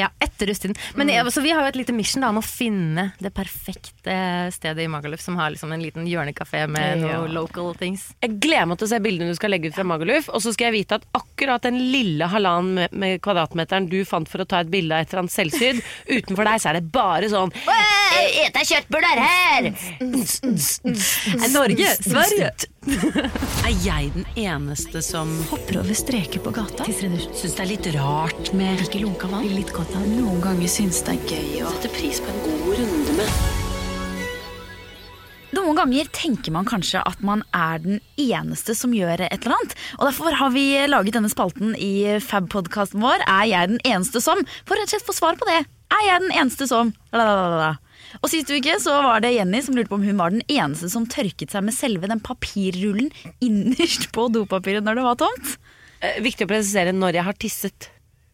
[0.00, 0.76] Ja, etter russetiden.
[0.96, 1.12] Men Mm.
[1.14, 4.16] jeg, så vi har jo et lite mission da, om å finne det perfekte
[4.52, 7.18] stedet i Magaluf som har liksom en liten hjørnekafé med Ja.
[7.18, 8.08] noe local things.
[8.22, 10.28] Jeg gleder meg til å se bildene du skal legge ut fra Magaluf.
[10.32, 14.28] Og så skal jeg vite at akkurat den lille halvannen med, med kvadratmeteren du fant
[14.28, 16.92] for å ta et bilde av et eller annet selvsydd, utenfor deg så er det
[16.92, 17.52] bare sånn
[18.22, 19.72] Ete kjøttbuller her!
[21.52, 21.86] Norge!
[22.02, 22.50] Sverige!
[23.66, 26.82] Er jeg den eneste som Hopper over streker på gata.
[26.90, 29.46] syns det er litt rart med Ikke lunka vann.
[29.54, 30.06] Litt godt av.
[30.10, 33.60] Noen ganger syns det er gøy å sette pris på en god runde med
[35.52, 39.74] Noen ganger tenker man kanskje at man er den eneste som gjør et eller annet.
[40.00, 44.40] Og Derfor har vi laget denne spalten i Fab-podkasten vår Er jeg den eneste som?
[44.64, 45.60] For rett og slett få svar på det.
[45.92, 46.94] Er jeg den eneste som?
[47.12, 47.76] Lalalala.
[48.20, 50.90] Og Sist uke så var det Jenny som lurte på om hun var den eneste
[50.92, 53.08] som tørket seg med selve den papirrullen
[53.44, 55.54] innerst på dopapiret når det var tomt.
[56.02, 57.88] Eh, Viktig å presisere når jeg har tisset.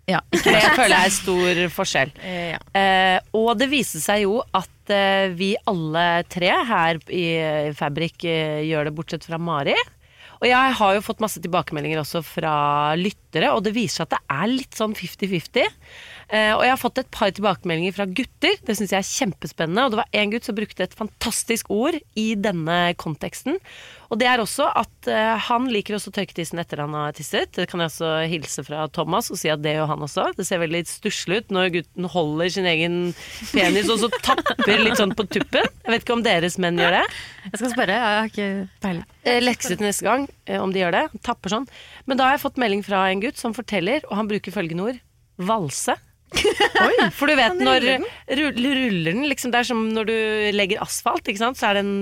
[0.08, 2.14] Ja, Det det føler jeg er stor forskjell.
[2.24, 2.62] Eh, ja.
[2.80, 7.26] Eh, og det viste seg jo at eh, vi alle tre her i
[7.76, 9.76] Fabrik eh, gjør det, bortsett fra Mari.
[10.38, 14.12] Og jeg har jo fått masse tilbakemeldinger også fra lyttere, og det viser seg at
[14.14, 15.66] det er litt sånn 50-50.
[16.28, 18.58] Eh, og jeg har fått et par tilbakemeldinger fra gutter.
[18.66, 19.86] Det syns jeg er kjempespennende.
[19.86, 23.56] Og det var en gutt som brukte et fantastisk ord i denne konteksten.
[24.12, 27.16] Og det er også at eh, han liker også å tørke tissen etter han har
[27.16, 27.52] tisset.
[27.56, 30.26] Det kan jeg også hilse fra Thomas og si at det gjør han også.
[30.36, 32.98] Det ser veldig stusslig ut når gutten holder sin egen
[33.52, 35.64] penis og så tapper litt sånn på tuppen.
[35.84, 37.04] Jeg vet ikke om deres menn gjør det.
[37.48, 38.50] Jeg skal spørre, jeg har ikke
[38.84, 39.06] peiling.
[39.24, 40.28] Eh, Lekse til neste gang
[40.60, 41.04] om de gjør det.
[41.24, 41.68] Tapper sånn.
[42.08, 44.88] Men da har jeg fått melding fra en gutt som forteller, og han bruker følgende
[44.92, 45.00] ord
[45.38, 45.94] valse.
[47.18, 47.86] For du vet når
[48.38, 50.16] rull- ruller den liksom Det er som når du
[50.56, 51.58] legger asfalt, ikke sant?
[51.60, 51.94] Så er det en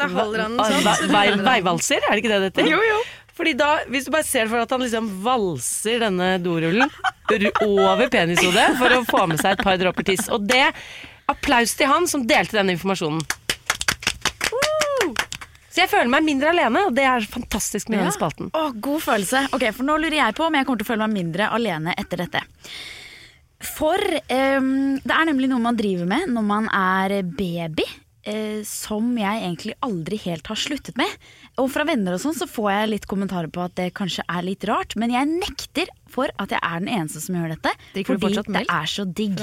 [0.00, 0.12] han
[0.60, 1.24] sånn, vei.
[1.44, 2.68] Veivalser, er det ikke det det heter?
[2.70, 3.00] Jo, jo.
[3.40, 6.90] Fordi da, hvis du bare ser for deg at han liksom valser denne dorullen
[7.64, 10.26] over penishodet for å få med seg et par dråper tiss.
[10.32, 10.66] Og det
[11.30, 13.20] Applaus til han som delte den informasjonen.
[15.70, 18.48] Så jeg føler meg mindre alene, og det er fantastisk med denne spalten.
[18.58, 19.44] Å, god følelse.
[19.54, 21.94] Ok, For nå lurer jeg på om jeg kommer til å føle meg mindre alene
[22.00, 22.42] etter dette.
[23.60, 27.84] For um, det er nemlig noe man driver med når man er baby.
[28.24, 31.08] eh, som jeg egentlig aldri helt har sluttet med.
[31.60, 34.42] Og fra venner og sånn så får jeg litt kommentarer på at det kanskje er
[34.44, 37.72] litt rart, men jeg nekter for at jeg er den eneste som gjør dette.
[37.94, 38.74] Drikker fordi det melk?
[38.76, 39.40] er så digg.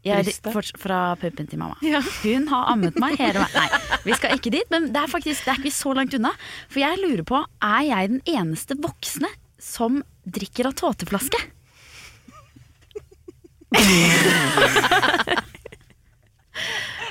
[0.00, 0.76] Jeg, Brystet?
[0.80, 1.76] fra puppen til mamma.
[2.22, 3.56] Hun har ammet meg hele veien.
[3.60, 6.30] Nei, vi skal ikke dit, men det er faktisk det er ikke så langt unna.
[6.72, 9.28] For jeg lurer på, er jeg den eneste voksne
[9.60, 11.36] som drikker av tåteflaske?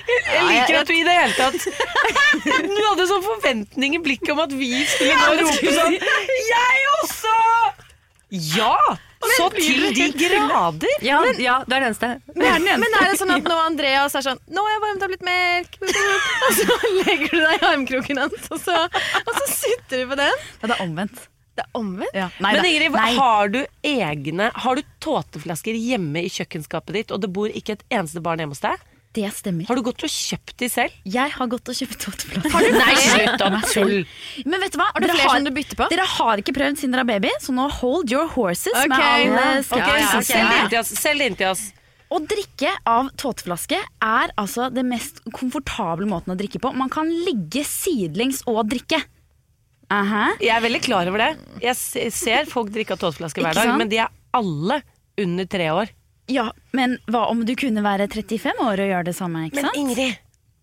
[0.10, 1.56] Jeg liker at du i det hele tatt
[2.76, 5.96] Du hadde sånn forventning i blikket om at vi skulle gå og rope sånn
[6.50, 7.36] Jeg også!
[8.30, 8.74] Ja!
[9.36, 10.92] Så til de grader.
[11.04, 12.10] Ja, ja, du er den eneste.
[12.40, 15.12] Men, men er det sånn at nå Andreas er sånn 'Nå har jeg varmet opp
[15.12, 15.76] litt melk',
[16.48, 18.78] og så legger du deg i armkroken hans, og så,
[19.26, 20.48] og så sitter du på den?
[20.62, 21.28] Ja, det er omvendt.
[21.60, 22.16] Det er omvendt.
[22.16, 22.30] Ja.
[22.40, 22.70] Nei, Men.
[22.70, 23.10] Ingrid, Nei.
[23.18, 27.84] har du egne Har du tåteflasker hjemme i kjøkkenskapet ditt, og det bor ikke et
[27.92, 28.80] eneste barn hjemme hos deg?
[29.18, 29.66] Det stemmer.
[29.66, 30.94] Har du gått og kjøpt de selv?
[31.10, 32.76] Jeg har gått og kjøpt tåteflasker.
[32.76, 33.96] Nei, slutt å tull!
[34.46, 34.92] Men vet du hva?
[34.94, 35.88] Har du Dere flere som du bytter på?
[35.90, 38.92] Dere har ikke prøvd siden dere er baby, så nå hold your horses okay.
[38.92, 39.66] med alle Ja.
[39.66, 40.30] Okay, Ok, ja, så ok.
[40.30, 40.94] Selg det inn til oss.
[41.02, 41.66] Selg det inn til oss.
[42.10, 46.72] Å drikke av tåteflaske er altså det mest komfortable måten å drikke på.
[46.78, 49.02] Man kan ligge sidelengs og drikke.
[49.90, 50.26] Aha.
[50.38, 51.30] Jeg er veldig klar over det.
[51.64, 54.82] Jeg ser folk drikke av tåteflaske hver dag, men de er alle
[55.20, 55.94] under tre år.
[56.30, 59.66] Ja, men hva om du kunne være 35 år og gjøre det samme, ikke Men
[59.66, 59.80] sant?
[59.82, 60.20] Ingrid,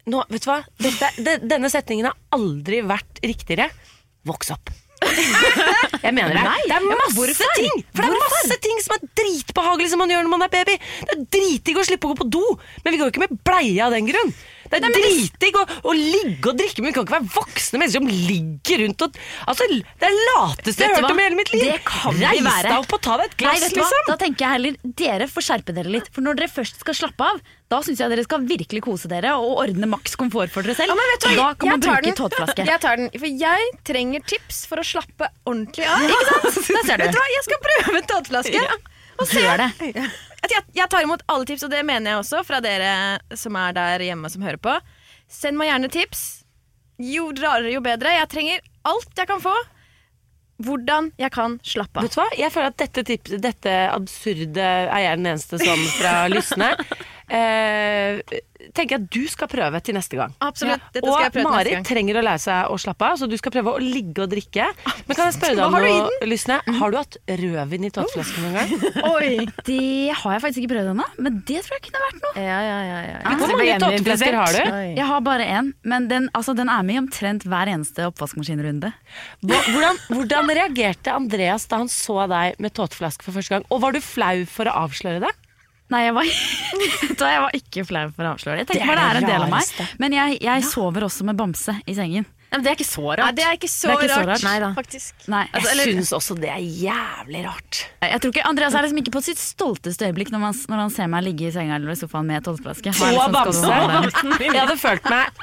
[0.06, 0.60] nå, vet du hva?
[0.78, 3.66] Dette, de, denne setningen har aldri vært riktigere.
[4.26, 4.70] Voks opp.
[6.06, 6.42] Jeg mener det.
[6.70, 10.24] det er masse ting For det er masse ting som er dritbehagelig som man gjør
[10.24, 10.76] når man er baby.
[11.02, 12.44] Det er dritdigg å slippe å gå på do,
[12.84, 14.32] men vi går jo ikke med bleie av den grunn.
[14.70, 18.02] Det er dritdigg å, å ligge og drikke, men vi kan ikke være voksne mennesker
[18.02, 21.38] som ligger rundt og Altså, Det er det lateste jeg har hørt om i hele
[21.38, 21.66] mitt liv.
[21.70, 22.70] Det kan Reis være.
[22.70, 24.09] deg opp og ta deg et glass, Nei, liksom.
[24.11, 26.11] Da tenker jeg heller dere får skjerpe dere litt.
[26.14, 27.40] For når dere først skal slappe av,
[27.72, 30.94] da syns jeg dere skal virkelig kose dere og ordne maks komfort for dere selv.
[30.94, 32.66] Ja, du da kan man bruke tåteflaske.
[32.68, 36.05] Jeg tar den, for jeg trenger tips for å slappe ordentlig av.
[36.07, 36.61] Ikke sant?
[36.76, 37.07] Der ser du.
[37.07, 38.66] Vet du hva, jeg skal prøve tåteflaske.
[39.16, 39.42] Og se.
[39.42, 40.07] Gjør det.
[40.52, 42.90] Jeg, tar imot alle tips, og det mener jeg også fra dere
[43.38, 44.74] som er der hjemme som hører på.
[45.32, 46.26] Send meg gjerne tips.
[47.02, 48.14] Jo rarere, jo bedre.
[48.16, 49.54] Jeg trenger alt jeg kan få.
[50.66, 52.06] Hvordan jeg kan slappe av.
[52.06, 52.28] Vet du hva?
[52.38, 56.70] Jeg føler at dette, tipset, dette absurde er jeg den eneste som fra lystne.
[57.26, 58.20] Eh,
[58.76, 60.34] tenker jeg at du skal prøve til neste gang.
[60.44, 60.82] Absolutt.
[60.94, 63.28] Dette og skal jeg prøve neste Marit trenger å lære seg å slappe av, så
[63.30, 64.68] du skal prøve å ligge og drikke.
[65.08, 66.58] Men kan jeg spørre deg om har du noe, Lysne?
[66.78, 68.86] Har du hatt rødvin i tåteflasken noen gang?
[69.14, 69.30] Oi.
[69.66, 72.34] Det har jeg faktisk ikke prøvd ennå, men det tror jeg kunne vært noe.
[72.46, 73.34] Ja, ja, ja, ja.
[73.42, 74.76] Hvor mange tåteflasker har du?
[74.96, 78.92] Jeg har bare én, men den, altså, den er med i omtrent hver eneste oppvaskmaskinrunde.
[79.46, 83.66] Hvordan, hvordan reagerte Andreas da han så deg med tåteflaske for første gang?
[83.74, 85.34] Og var du flau for å avsløre det?
[85.92, 86.25] Nei, jeg var,
[87.31, 88.64] jeg var ikke flau for å avsløre det.
[88.64, 89.92] Jeg Det tenker er bare det er en del av meg.
[90.03, 92.27] Men jeg, jeg sover også med bamse i sengen.
[92.46, 93.37] Nei, men det er ikke så Nei, rart.
[93.37, 94.44] det er ikke så, er ikke så rart, rart.
[94.46, 94.68] Nei da.
[94.77, 95.25] faktisk.
[95.31, 97.81] Nei, Jeg eller- syns også det er jævlig rart.
[98.07, 100.94] Jeg tror ikke, Andreas er liksom ikke på sitt stolteste øyeblikk når, man, når han
[100.94, 102.94] ser meg ligge i senga eller i sofaen med tolvflaske.
[103.01, 104.37] Han Og liksom?
[104.46, 105.42] Jeg hadde følt meg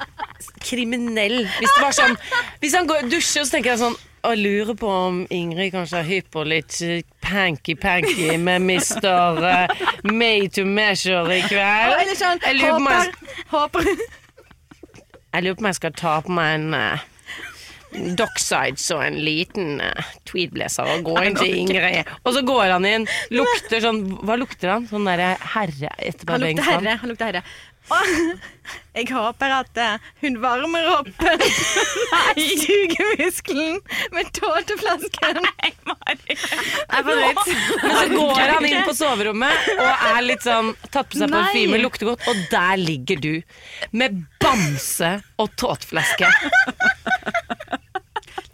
[0.64, 2.16] kriminell hvis det var sånn
[2.64, 6.00] Hvis han går og dusjer, så tenker jeg sånn og lurer på om Ingrid kanskje
[6.00, 6.78] er hypp på litt
[7.24, 9.44] panky-panky med Mr.
[9.50, 11.96] eh, Made to Measure i kveld.
[12.00, 13.90] Eller sånn Jeg lurer på håper,
[15.34, 17.10] jeg lurer på om jeg skal ta på meg en uh,
[17.94, 22.10] Docksides og en liten uh, tweedblazer og gå inn til Ingrid.
[22.24, 24.88] Og så går han inn, lukter sånn Hva lukter han?
[24.90, 26.98] Sånn derre herre Han lukter herre.
[27.04, 27.44] Han lukter herre.
[28.94, 31.10] Jeg håper at eh, hun varmer opp
[32.64, 33.80] sugemuskelen
[34.14, 35.40] med tåteflasken.
[35.44, 36.38] Nei, Mari.
[36.94, 37.34] Men
[37.98, 42.12] så går han inn på soverommet og er litt sånn tatt på seg parfyme, lukter
[42.14, 43.34] godt, og der ligger du
[43.92, 46.30] med bamse og tåteflaske.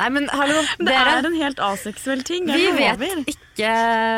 [0.10, 1.12] Nei, men hallo, Det dere.
[1.20, 2.48] er en helt aseksuell ting.
[2.50, 2.98] Vi vet
[3.30, 3.70] ikke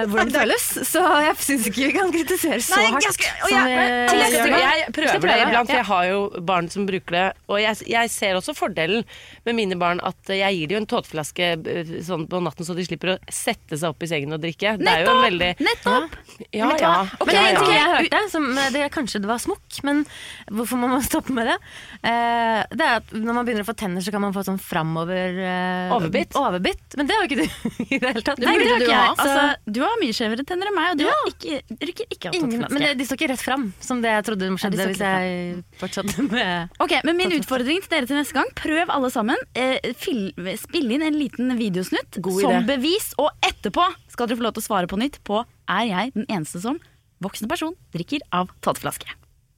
[0.08, 3.04] hvordan det føles, så jeg syns ikke vi kan kritisere så Nei, hardt.
[3.08, 6.20] jeg skal- å, ja, men, jeg Jeg, jeg prøver det iblant, for jeg har jo
[6.46, 7.26] barn som bruker det.
[7.50, 9.04] Og jeg, jeg ser også fordelen
[9.46, 12.86] med mine barn at jeg gir dem en tåteflaske eh, sånn på natten, så de
[12.86, 14.78] slipper å sette seg opp i sengen og drikke.
[14.80, 16.16] Det er jo en veldig Nettopp!
[16.54, 16.94] Ja, ja.
[17.26, 17.82] Men ja, en ting ja.
[17.82, 20.06] jeg hørte, som det, kanskje det var smokk, men
[20.54, 21.58] hvorfor må man stoppe med det?
[22.06, 24.62] Eh, det er at når man begynner å få tenner, så kan man få sånn
[24.62, 26.36] framover eh, Overbitt.
[26.38, 26.98] overbitt.
[27.00, 28.40] Men det har jo ikke du i det hele tatt.
[28.42, 31.02] Det burde har du ikke jeg, Altså, du har mye skjevere tenner enn meg, og
[31.02, 32.74] du har ikke, rykker ikke av Ingen, tåteflaske.
[32.78, 35.64] men det, de står ikke rett fram, som det jeg trodde skjedde ja, hvis jeg
[35.82, 39.42] fortsatte med Ok, men Min utfordring til dere til neste gang, prøv alle sammen.
[39.58, 42.66] Eh, fil, spill inn en liten videosnutt God som idé.
[42.76, 45.42] bevis, og etterpå skal dere få lov til å svare på nytt på
[45.72, 46.80] er jeg den eneste som
[47.22, 49.10] voksen person drikker av tåteflaske.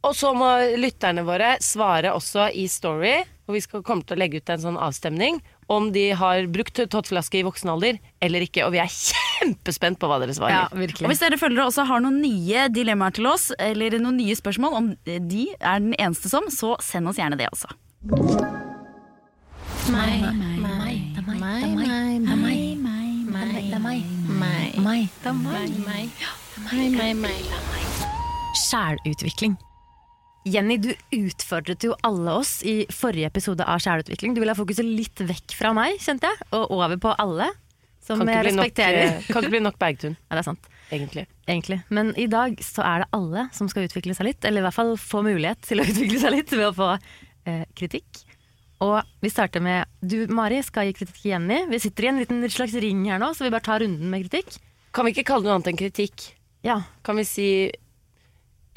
[0.04, 3.14] Og så må lytterne våre svare også i Story,
[3.48, 5.40] og vi skal komme til å legge ut en sånn avstemning
[5.76, 8.66] om de har brukt tåteflaske i voksen alder eller ikke.
[8.68, 10.70] Og vi er kjempespent på hva dere svarer.
[10.74, 11.10] Og.
[11.10, 14.92] Hvis dere følgere også har noen nye dilemmaer til oss, eller noen nye spørsmål om
[15.06, 17.74] de er den eneste som, så send oss gjerne det også.
[28.70, 29.58] Sjælutvikling.
[30.46, 34.34] Jenny, du utfordret jo alle oss i forrige episode av Sjælutvikling.
[34.36, 37.48] Du ville ha fokuset litt vekk fra meg, kjente jeg, og over på alle.
[38.04, 39.06] Som Kan jeg respekterer.
[39.14, 40.66] nok, eh, kan ikke bli nok Bergtun, Ja, det er sant.
[40.92, 41.24] egentlig.
[41.48, 41.78] Egentlig.
[41.90, 44.76] Men i dag så er det alle som skal utvikle seg litt, eller i hvert
[44.76, 46.90] fall få mulighet til å utvikle seg litt ved å få
[47.48, 48.26] eh, kritikk.
[48.84, 51.62] Og vi starter med du, Mari, skal gi kritikk til Jenny.
[51.72, 54.26] Vi sitter i en liten slags ring her nå, så vi bare tar runden med
[54.28, 54.58] kritikk.
[54.94, 56.26] Kan vi ikke kalle det noe annet enn kritikk?
[56.68, 56.82] Ja.
[57.08, 57.48] Kan vi si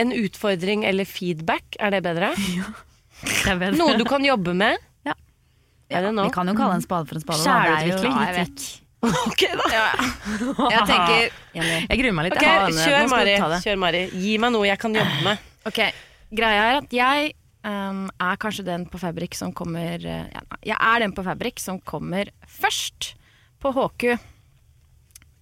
[0.02, 1.76] en utfordring eller feedback?
[1.80, 2.32] Er det bedre?
[3.26, 3.76] Det er bedre.
[3.80, 4.76] Noe du kan jobbe med?
[5.06, 5.14] Ja.
[5.88, 6.26] Er det nå?
[6.28, 7.40] Vi kan jo kalle en spade for en spade.
[7.40, 8.66] jo- Ja, jeg vet.
[9.06, 9.66] Ok, da.
[10.72, 12.36] Jeg tenker Jeg gruer meg litt.
[12.36, 12.86] Ok, Jeg har denne.
[12.88, 13.34] kjør Mari.
[13.62, 14.00] Kjør Mari.
[14.24, 15.44] Gi meg noe jeg kan jobbe med.
[15.68, 15.78] Ok,
[16.34, 17.28] greia er at jeg
[17.68, 21.62] um, er kanskje den på Fabrik som kommer eh, ja, Jeg er den på Fabrik
[21.62, 23.12] som kommer først
[23.62, 24.08] på HQ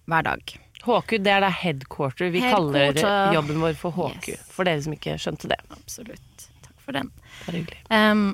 [0.05, 0.55] hver dag.
[0.85, 2.29] HQ, det er da headquarter.
[2.33, 2.93] Vi Headquarter.
[3.01, 4.29] kaller jobben vår for HQ.
[4.35, 4.45] Yes.
[4.55, 5.59] For dere som ikke skjønte det.
[5.75, 6.47] Absolutt.
[6.65, 7.11] Takk for den.
[7.45, 7.81] Bare hyggelig.
[7.89, 8.25] Um,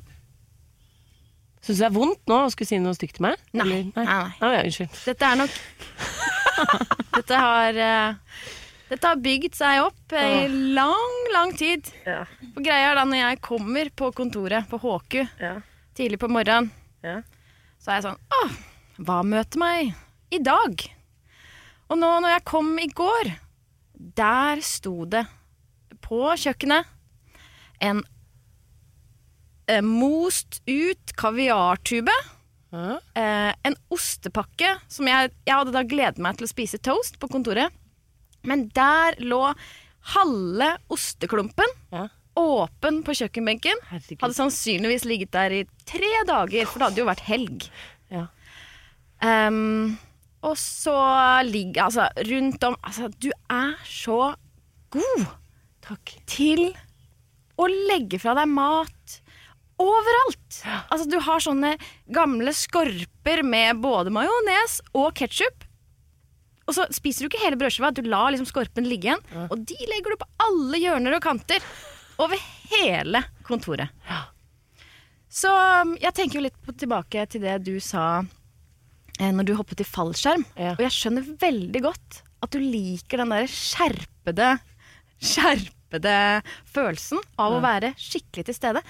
[1.61, 3.41] Syns du det er vondt nå å skulle si noe stygt til meg?
[3.53, 3.65] Nei.
[3.65, 4.29] Eller- Nei, nei.
[4.41, 4.95] Å, ja, unnskyld.
[5.05, 5.51] dette er nok
[7.17, 8.15] Dette har uh,
[8.91, 11.85] Dette har bygd seg opp i lang, lang tid.
[12.03, 12.23] Ja.
[12.55, 15.53] For greia er da når jeg kommer på kontoret på HQ Ja.
[15.95, 16.71] tidlig på morgenen,
[17.05, 17.21] Ja.
[17.79, 18.57] så er jeg sånn Åh,
[19.05, 19.93] hva møter meg
[20.33, 20.81] i dag?
[21.91, 23.34] Og nå når jeg kom i går,
[24.17, 25.25] der sto det
[26.01, 26.88] på kjøkkenet
[27.84, 27.99] en
[29.67, 32.13] eh, most ut kaviartube.
[32.71, 37.27] Eh, en ostepakke som jeg, jeg hadde da gledet meg til å spise toast på
[37.32, 37.73] kontoret.
[38.47, 39.43] Men der lå
[40.15, 42.08] halve osteklumpen Ja.
[42.39, 43.84] åpen på kjøkkenbenken.
[43.91, 44.21] Herregud.
[44.23, 47.67] Hadde sannsynligvis ligget der i tre dager, for det hadde jo vært helg.
[48.10, 48.23] Ja.
[49.21, 49.97] Ehm,
[50.41, 50.95] og så
[51.45, 54.34] ligger altså rundt om Altså, du er så
[54.93, 55.25] god
[55.86, 56.15] Takk.
[56.30, 56.71] til
[57.62, 59.19] å legge fra deg mat
[59.82, 60.62] overalt.
[60.93, 61.75] Altså, du har sånne
[62.13, 65.65] gamle skorper med både majones og ketsjup.
[66.69, 69.23] Og så spiser du ikke hele brødskiva, du lar liksom skorpen ligge igjen.
[69.49, 71.65] Og de legger du på alle hjørner og kanter
[72.21, 72.38] over
[72.71, 73.89] hele kontoret.
[75.32, 78.21] Så um, jeg tenker jo litt på, tilbake til det du sa
[79.29, 80.43] når du hoppet i fallskjerm.
[80.57, 80.73] Ja.
[80.73, 84.51] Og jeg skjønner veldig godt at du liker den der skjerpede,
[85.21, 86.17] skjerpede
[86.73, 88.81] følelsen av å være skikkelig til stede.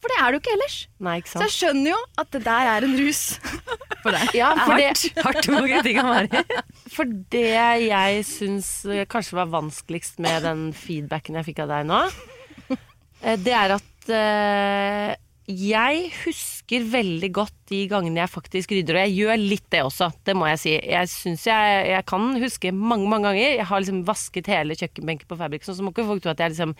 [0.00, 0.76] For det er du ikke ellers.
[1.02, 3.22] Nei, ikke Så jeg skjønner jo at det der er en rus
[4.04, 4.32] for deg.
[4.38, 6.42] Ja, for det, Hardt på ting Mari.
[6.96, 7.44] for det
[7.88, 12.02] jeg syns eh, kanskje var vanskeligst med den feedbacken jeg fikk av deg nå,
[12.70, 19.04] eh, det er at eh, jeg husker veldig godt de gangene jeg faktisk rydder, og
[19.04, 20.72] jeg gjør litt det også, det må jeg si.
[20.74, 23.52] Jeg syns jeg, jeg kan huske mange, mange ganger.
[23.60, 26.56] Jeg har liksom vasket hele kjøkkenbenken på fabrikken så må ikke folk tro at jeg
[26.56, 26.74] liksom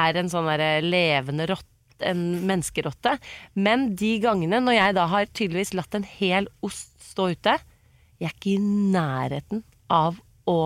[0.00, 1.70] er en sånn der levende rotte,
[2.10, 3.14] en menneskerotte.
[3.54, 7.58] Men de gangene når jeg da har tydeligvis latt en hel ost stå ute,
[8.18, 10.18] jeg er ikke i nærheten av
[10.50, 10.60] å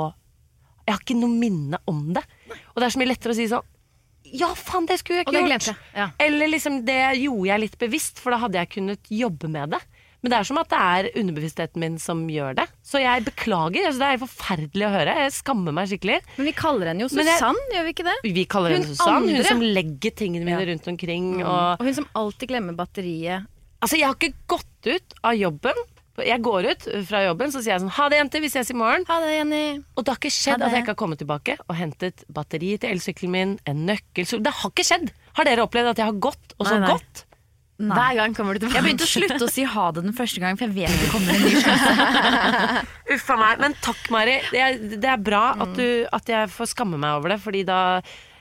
[0.84, 2.20] Jeg har ikke noe minne om det.
[2.74, 3.64] Og det er så mye lettere å si sånn
[4.24, 5.66] Ja, faen, det skulle jeg ikke gjort.
[5.68, 5.76] jeg.
[5.94, 6.08] Ja.
[6.24, 9.80] Eller liksom, det gjorde jeg litt bevisst, for da hadde jeg kunnet jobbe med det.
[10.24, 12.64] Men det er som at det er underbevisstheten min som gjør det.
[12.80, 13.84] Så jeg beklager.
[13.84, 15.16] Altså, det er forferdelig å høre.
[15.20, 16.16] Jeg skammer meg skikkelig.
[16.38, 18.14] Men vi kaller henne jo Susann, gjør vi ikke det?
[18.24, 21.26] Vi kaller henne Susann, hun som legger tingene mine rundt omkring.
[21.44, 23.44] Og, Og hun som alltid glemmer batteriet.
[23.84, 25.84] altså, jeg har ikke gått ut av jobben.
[26.22, 28.76] Jeg går ut fra jobben, så sier jeg sånn Ha det, jenter, vi ses i
[28.78, 29.02] morgen.
[29.08, 29.62] Ha det, Jenny.
[29.98, 32.94] Og det har ikke skjedd at jeg ikke har kommet tilbake og hentet batteri til
[32.94, 35.10] elsykkelen min, en nøkkel så Det har ikke skjedd!
[35.34, 36.92] Har dere opplevd at jeg har gått, og så Nei, nei.
[36.94, 37.24] gått?
[37.82, 37.96] Nei.
[37.98, 38.78] Hver gang kommer du tilbake.
[38.78, 41.08] Jeg begynte å slutte å si ha det den første gang, for jeg vet det
[41.10, 42.84] kommer en ny sjanse.
[43.16, 43.58] Uff a meg.
[43.64, 44.36] Men takk, Mari.
[44.52, 47.64] Det er, det er bra at, du, at jeg får skamme meg over det, fordi
[47.66, 47.80] da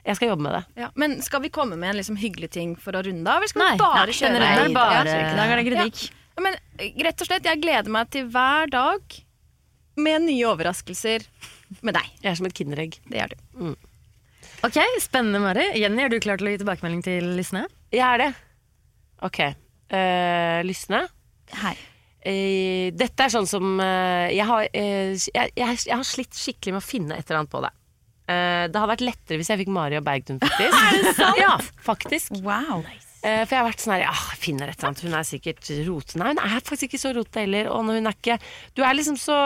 [0.06, 0.64] Jeg skal jobbe med det.
[0.84, 3.50] Ja, men skal vi komme med en liksom hyggelig ting for å runde av, eller
[3.50, 6.02] skal Nei, vi bare nei, kjøre Nei, bare- Ja, er det kritikk.
[6.12, 9.17] Ja, men eh, rett og slett, jeg gleder meg til hver dag
[10.00, 11.26] med nye overraskelser
[11.86, 12.08] med deg.
[12.24, 12.98] Jeg er som et kinderegg.
[13.10, 13.76] Det gjør du.
[14.65, 15.67] Ok, Spennende, Mari.
[15.78, 17.67] Jenny, er du klar til å gi tilbakemelding til lysene?
[17.93, 18.30] Jeg er det.
[19.26, 19.39] Ok.
[19.93, 21.04] Uh, lysne.
[21.62, 21.76] Hei.
[22.24, 26.78] Uh, dette er sånn som uh, jeg, har, uh, jeg, jeg, jeg har slitt skikkelig
[26.78, 27.74] med å finne et eller annet på det.
[28.24, 30.78] Eh, det hadde vært lettere hvis jeg fikk Mari og Bergtun, faktisk.
[30.88, 31.39] er det sant?
[31.41, 32.38] Ja, faktisk.
[32.46, 32.86] Wow.
[32.88, 35.04] Eh, for jeg har vært sånn her Ja, jeg finner et eller annet.
[35.08, 36.20] Hun er sikkert rotete.
[36.20, 37.70] Nei, hun er faktisk ikke så rotete heller.
[37.72, 38.38] Og når hun er ikke
[38.76, 39.38] Du er liksom så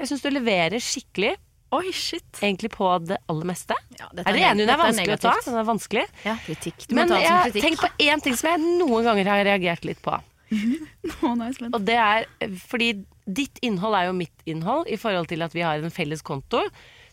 [0.00, 1.34] Jeg syns du leverer skikkelig,
[1.76, 2.26] Oi, shit.
[2.40, 3.74] egentlig, på det aller meste.
[3.98, 4.66] Ja, dette Er dere enige?
[4.66, 5.32] Hun er vanskelig å ta?
[5.44, 6.04] Den er vanskelig.
[6.24, 6.86] Ja, kritikk.
[6.86, 7.64] Du må Men ta det jeg kritikk.
[7.66, 10.14] tenk på én ting som jeg noen ganger har reagert litt på.
[10.56, 11.58] Nå er.
[11.74, 12.92] Og det er eh, fordi
[13.26, 16.62] ditt innhold er jo mitt innhold i forhold til at vi har en felles konto.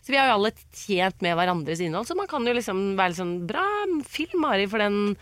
[0.04, 3.10] Så vi har jo alle tjent med hverandres innhold, så man kan jo liksom være
[3.14, 3.64] litt sånn Bra
[4.06, 5.16] film, Mari, for den,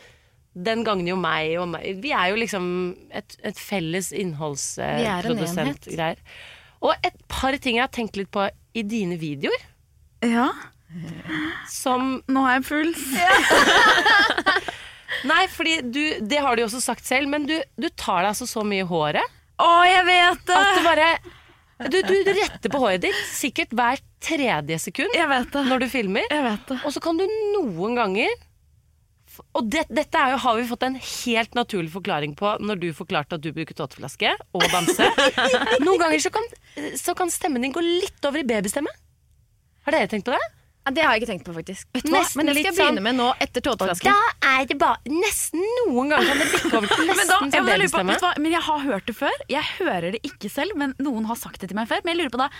[0.55, 2.01] den gagner jo meg og meg.
[2.03, 2.67] Vi er jo liksom
[3.15, 6.19] et, et felles er innholdsprodusentgreier.
[6.83, 9.69] Og et par ting jeg har tenkt litt på i dine videoer,
[10.25, 10.49] Ja,
[11.71, 13.01] som nå har jeg puls.
[15.29, 18.33] Nei, fordi du, det har du jo også sagt selv, men du, du tar deg
[18.33, 19.37] altså så mye i håret.
[19.62, 20.57] Å, jeg vet det!
[20.59, 21.09] At du bare
[21.83, 25.62] du, du, du retter på håret ditt sikkert hver tredje sekund Jeg vet det.
[25.67, 26.27] når du filmer.
[26.31, 26.79] Jeg vet det.
[26.87, 27.25] Og så kan du
[27.57, 28.31] noen ganger
[29.57, 33.38] Og det, dette jo, har vi fått en helt naturlig forklaring på når du forklarte
[33.38, 35.07] at du bruker tåteflaske og bamse.
[35.87, 36.49] noen ganger så kan,
[36.99, 38.92] så kan stemmen din gå litt over i babystemme.
[39.87, 40.42] Har dere tenkt på det?
[40.83, 41.87] Ja, det har jeg ikke tenkt på, faktisk.
[41.95, 44.11] Nesten men det skal jeg begynne sånn- med nå etter tåteflasken.
[44.11, 47.47] da er det bare Nesten noen ganger kan det bikke over til Men, da, nesten
[47.47, 48.16] men, jeg lurer på, babystemme.
[48.18, 49.45] vet men jeg har hørt det før.
[49.53, 52.03] Jeg hører det ikke selv, men noen har sagt det til meg før.
[52.03, 52.51] Men jeg lurer på da,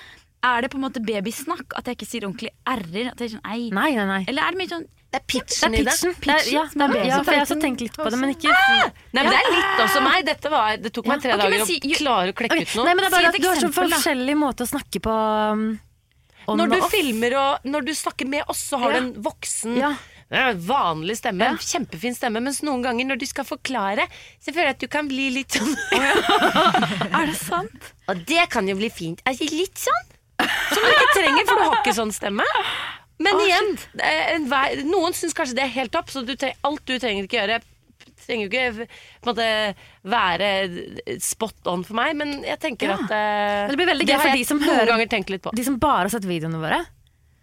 [0.53, 1.75] er det på en måte babysnakk?
[1.79, 3.11] At jeg ikke sier ordentlig r-er?
[3.11, 3.43] Jeg er sånn.
[3.75, 4.23] Nei, nei, nei.
[4.31, 6.13] Eller er det mye sånn Det er pitchen, Det er pitchen.
[6.25, 8.17] Det er, ja, er det er, ja, for jeg har også tenkt litt på det,
[8.17, 8.87] men ikke Nei,
[9.19, 10.23] men det er litt også meg.
[10.25, 12.77] Dette var, det tok meg tre okay, dager si- å klare å klekke okay, ut
[12.79, 12.87] noe.
[12.87, 15.03] Nei, men det er bare Si et at du har så forskjellig måte å snakke
[15.05, 15.17] på
[15.53, 15.67] um,
[16.63, 16.89] Når du off.
[16.95, 19.01] filmer og når du snakker med oss, så har Ja.
[19.03, 19.93] du en voksen, Ja.
[20.57, 21.45] vanlig stemme.
[21.45, 21.61] Ja.
[21.61, 22.41] kjempefin stemme.
[22.41, 24.09] Mens noen ganger når du skal forklare,
[24.41, 25.77] så føler jeg at du kan bli litt sånn
[27.21, 27.93] Er det sant?
[28.09, 29.21] Og det kan jo bli fint.
[29.29, 30.09] Altså, litt sånn.
[30.73, 32.49] Som du ikke trenger, for du har ikke sånn stemme.
[33.23, 34.49] Men igjen, er en
[34.91, 37.61] noen syns kanskje det er helt topp, så du tre alt du trenger ikke gjøre
[38.23, 38.87] trenger jo ikke
[39.27, 39.47] måte,
[40.07, 40.49] være
[41.23, 42.99] spot on for meg, men jeg tenker Ja.
[42.99, 45.55] at uh, Det blir veldig gøy for de som hører-.
[45.57, 46.83] De som bare har sett videoene våre,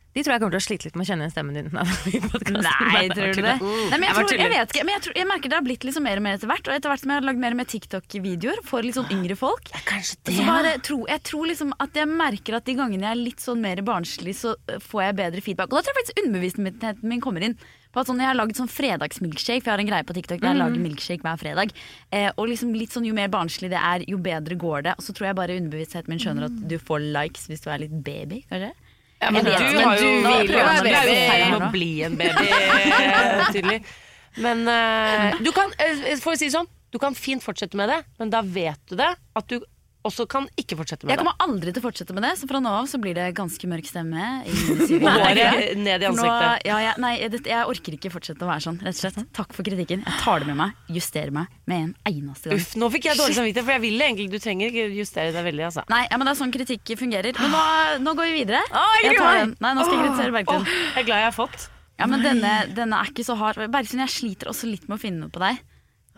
[0.09, 1.67] de tror jeg kommer til å slite litt med å kjenne igjen stemmen din.
[2.65, 3.55] Nei, tror du det?
[3.61, 5.85] Nei, men jeg, tror, jeg vet ikke, men jeg, tror, jeg merker det har blitt
[5.85, 6.65] liksom mer og mer etter hvert.
[6.65, 9.37] Og etter hvert som jeg har lagd mer og mer TikTok-videoer for litt sånn yngre
[9.37, 9.69] folk.
[9.85, 13.21] Kanskje Så bare tro, jeg tror liksom at jeg merker at de gangene jeg er
[13.21, 15.69] litt sånn mer barnslig, så øh, får jeg bedre feedback.
[15.69, 17.59] Og da tror jeg faktisk underbevisstheten min kommer inn.
[17.89, 20.43] På at sånn, Jeg har lagd sånn fredagsmilkshake, for jeg har en greie på TikTok
[20.43, 21.71] der jeg lager milkshake hver fredag.
[22.13, 24.93] Eh, og liksom litt sånn Jo mer barnslig det er, jo bedre går det.
[24.97, 27.81] Og så tror jeg bare underbevisstheten min skjønner at du får likes hvis du er
[27.85, 28.73] litt baby, kanskje.
[29.19, 31.10] Ja, men vet, du har jo du du vil jo være baby.
[31.10, 32.45] Du er å bli en baby,
[33.51, 33.79] tydelig.
[34.39, 37.91] Men uh, du kan, uh, for å si det sånn, du kan fint fortsette med
[37.91, 39.60] det, men da vet du det, at du
[40.07, 41.25] også kan ikke fortsette med Jeg det.
[41.25, 43.67] kommer aldri til å fortsette med det, så fra nå av så blir det ganske
[43.67, 44.27] mørk stemme.
[45.03, 46.45] Håret ned i ansiktet.
[46.45, 49.19] nå- ja, ja, nei, det, jeg orker ikke fortsette å være sånn, rett og slett.
[49.35, 50.03] Takk for kritikken.
[50.07, 52.62] Jeg tar det med meg, justerer meg med en eneste gang.
[52.62, 55.47] Uff, nå fikk jeg dårlig samvittighet, for jeg vil egentlig Du trenger ikke justere deg
[55.49, 55.83] veldig, altså.
[55.91, 57.35] Nei, ja, men det er sånn kritikk fungerer.
[57.43, 57.63] Men nå,
[58.07, 58.63] nå går vi videre.
[58.71, 59.55] jeg Jeg tar den.
[59.59, 60.69] Nei, nå skal jeg kritisere Bergtun.
[60.69, 61.67] Jeg er glad jeg har fått.
[61.99, 63.60] Ja, men denne, denne er ikke så hard.
[63.73, 65.60] Bergtun, jeg sliter også litt med å finne noe på deg.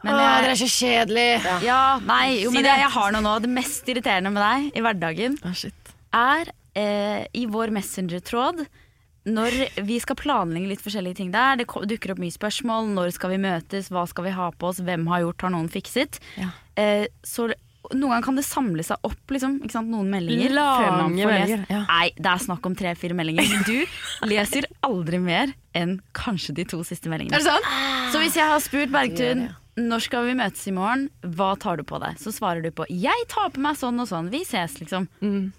[0.02, 1.58] Men jeg, Åh, dere er så kjedelige.
[1.66, 3.36] ja, nei, jo, men jeg, jeg har noe nå.
[3.44, 8.66] Det mest irriterende med deg i hverdagen er eh, i vår Messenger-tråd
[9.30, 9.54] når
[9.86, 12.88] vi skal planlegge litt forskjellige ting der, det dukker opp mye spørsmål.
[12.96, 13.92] Når skal vi møtes?
[13.94, 14.82] Hva skal vi ha på oss?
[14.82, 15.46] Hvem har gjort?
[15.46, 16.18] Har noen fikset?
[16.42, 16.50] Ja.
[16.80, 17.52] Eh, så
[17.92, 19.92] noen ganger kan det samle seg opp liksom, ikke sant?
[19.94, 20.54] noen meldinger.
[20.56, 21.84] Lange meldinger, ja.
[21.90, 23.46] Nei, det er snakk om tre-fire meldinger.
[23.70, 27.38] Du leser aldri mer enn kanskje de to siste meldingene.
[27.38, 28.14] Er det sant?
[28.14, 29.50] Så hvis jeg har spurt Bergtun
[29.80, 32.18] når skal vi møtes i morgen, hva tar du på deg?
[32.20, 35.08] Så svarer du på 'jeg tar på meg sånn og sånn, vi ses', liksom.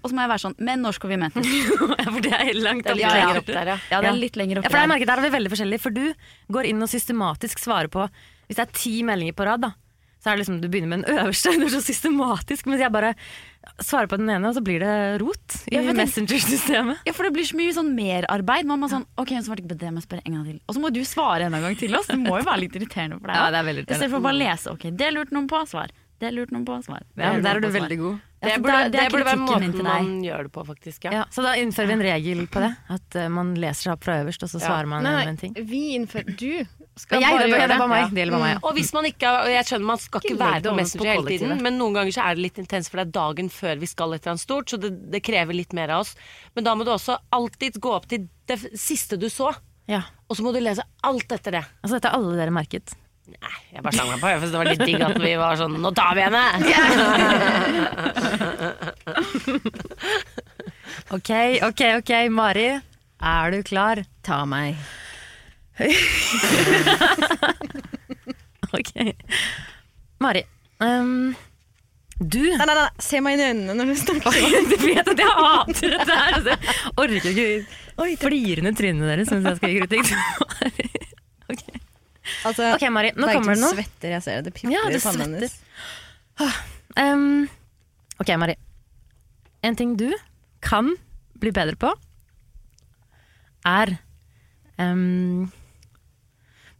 [0.03, 1.45] Og så må jeg være sånn 'men når skal vi møtes'?
[2.03, 3.13] Ja, for det er langt Det er opp.
[3.13, 3.77] lenger opp der, ja.
[3.91, 4.87] Ja, det er litt lenger Ja, opp for der.
[4.87, 6.13] merker Der er vi veldig forskjellige, for du
[6.51, 8.09] går inn og systematisk svarer på
[8.47, 9.73] Hvis det er ti meldinger på rad, da,
[10.21, 11.49] så er det liksom du begynner med den øverste.
[11.59, 13.15] Du er så systematisk, mens jeg bare
[13.81, 17.03] svarer på den ene, og så blir det rot i Ja, Messenger-systemet.
[17.07, 18.65] Ja, for det blir så mye sånn merarbeid.
[18.69, 20.59] Man må sånn, ok, hun svarte ikke på det, men spør en gang til.
[20.67, 22.07] Og så må du svare en gang til oss.
[22.11, 23.39] Det må jo være litt irriterende for deg.
[23.39, 24.73] Ja, det er veldig I stedet for å bare lese.
[24.75, 25.91] Ok, det lurte noen på, svar.
[26.23, 27.01] Det lurte noen på, svar.
[27.19, 28.21] Ja, men der er du veldig god.
[28.43, 31.05] Det burde, det det burde være måten man gjør det på, faktisk.
[31.07, 31.11] Ja.
[31.17, 32.71] Ja, så da innfører vi en regel på det.
[32.91, 34.67] At eh, man leser seg opp fra øverst, og så Ja.
[34.67, 35.53] svarer man Nei, en, en ting.
[35.55, 36.65] vi innfører Du
[36.99, 38.01] skal Jeg, bare det, gjøre det, er meg.
[38.03, 38.07] Ja.
[38.13, 38.57] Det bare meg.
[38.63, 41.53] Og hvis man ikke Jeg skjønner man skal ikke Ikke være på Messenger hele tiden,
[41.65, 44.13] men noen ganger så er det litt intenst, for det er dagen før vi skal
[44.13, 46.11] et eller annet stort, så det, det krever litt mer av oss.
[46.53, 48.21] Men da må du også alltid gå opp til
[48.51, 49.49] det siste du så,
[49.89, 50.01] Ja.
[50.29, 51.65] og så må du lese alt etter det.
[51.81, 52.87] Altså, dette har alle dere merket.
[53.23, 55.77] Nei, jeg bare slang meg på, for det var litt digg at vi var sånn
[55.79, 56.43] Nå tar vi henne!
[61.13, 61.29] Ok,
[61.63, 62.67] ok, ok, Mari.
[63.23, 64.03] Er du klar?
[64.25, 64.75] Ta meg.
[68.73, 68.91] Ok.
[70.23, 70.43] Mari,
[70.83, 71.31] Um,
[72.19, 74.33] du Nei, nei, nei, se meg i øynene når du snakker.
[74.67, 76.33] Du vet at jeg hater dette her.
[76.33, 76.57] Altså, jeg
[76.97, 80.07] orker ikke flirende trynene deres mens jeg skal gi kritikk.
[81.53, 81.63] Ok.
[82.49, 83.71] Altså, Ok, Mari, nå det kommer det noe.
[83.77, 84.45] svetter, jeg ser det.
[84.49, 85.53] Det pipler Ja, det i pannen hennes.
[86.99, 87.47] Um,
[88.19, 88.55] ok, Mari.
[89.63, 90.09] En ting du
[90.65, 90.85] kan
[91.39, 91.89] bli bedre på,
[93.69, 93.87] er
[94.81, 95.47] ehm,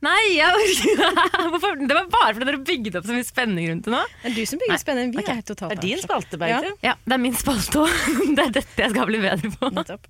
[0.03, 3.93] Nei, jeg orker Det var bare fordi dere bygget opp så mye spenning rundt det
[3.93, 4.01] nå.
[4.23, 5.13] Det er du som bygger spenning.
[5.13, 5.39] Vi okay.
[5.39, 6.73] er totalt Det er din spalte, Beite.
[6.83, 7.93] Ja, det er min spalte òg.
[8.37, 9.69] Det er dette jeg skal bli bedre på.
[9.77, 10.09] Nettopp.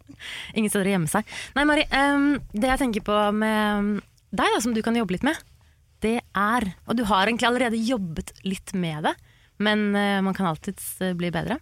[0.58, 1.36] Ingen steder å gjemme seg.
[1.58, 1.86] Nei, Mari.
[1.92, 4.02] Um, det jeg tenker på med
[4.34, 5.38] deg, da, som du kan jobbe litt med,
[6.04, 9.14] det er Og du har egentlig allerede jobbet litt med det,
[9.64, 11.60] men uh, man kan alltids uh, bli bedre.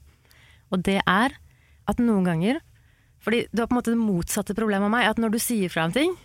[0.71, 1.36] Og det er
[1.89, 2.61] at noen ganger
[3.21, 5.09] Fordi du har på en måte det motsatte problemet av meg.
[5.11, 6.15] At når du sier fra om ting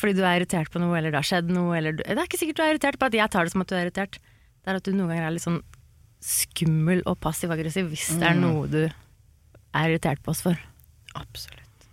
[0.00, 2.26] fordi du er irritert på noe, eller det har skjedd noe, eller du, Det er
[2.26, 4.18] ikke sikkert du er irritert, bare at jeg tar det som at du er irritert.
[4.64, 5.60] Det er at du noen ganger er litt sånn
[6.24, 10.56] skummel og passiv-aggressiv hvis det er noe du er irritert på oss for.
[11.18, 11.88] Absolutt.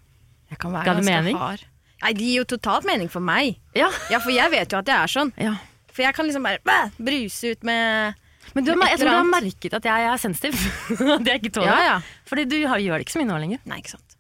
[0.52, 1.38] Jeg kan være ganske mening?
[1.40, 1.66] hard.
[2.02, 3.60] Nei, det gir jo totalt mening for meg.
[3.78, 5.34] Ja, Ja, for jeg vet jo at jeg er sånn.
[5.38, 5.58] ja.
[5.92, 8.16] For jeg kan liksom bare bæ, bruse ut med
[8.56, 10.62] Men du Men jeg tror du har merket at jeg er sensitiv.
[11.20, 11.98] At jeg ikke tåler Ja, ja.
[12.26, 13.60] Fordi du har, gjør det ikke så mye nå lenger.
[13.68, 14.11] Nei, ikke sant.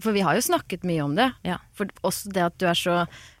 [0.00, 1.26] For vi har jo snakket mye om det.
[1.44, 1.58] Ja.
[1.76, 2.94] For også det at du er så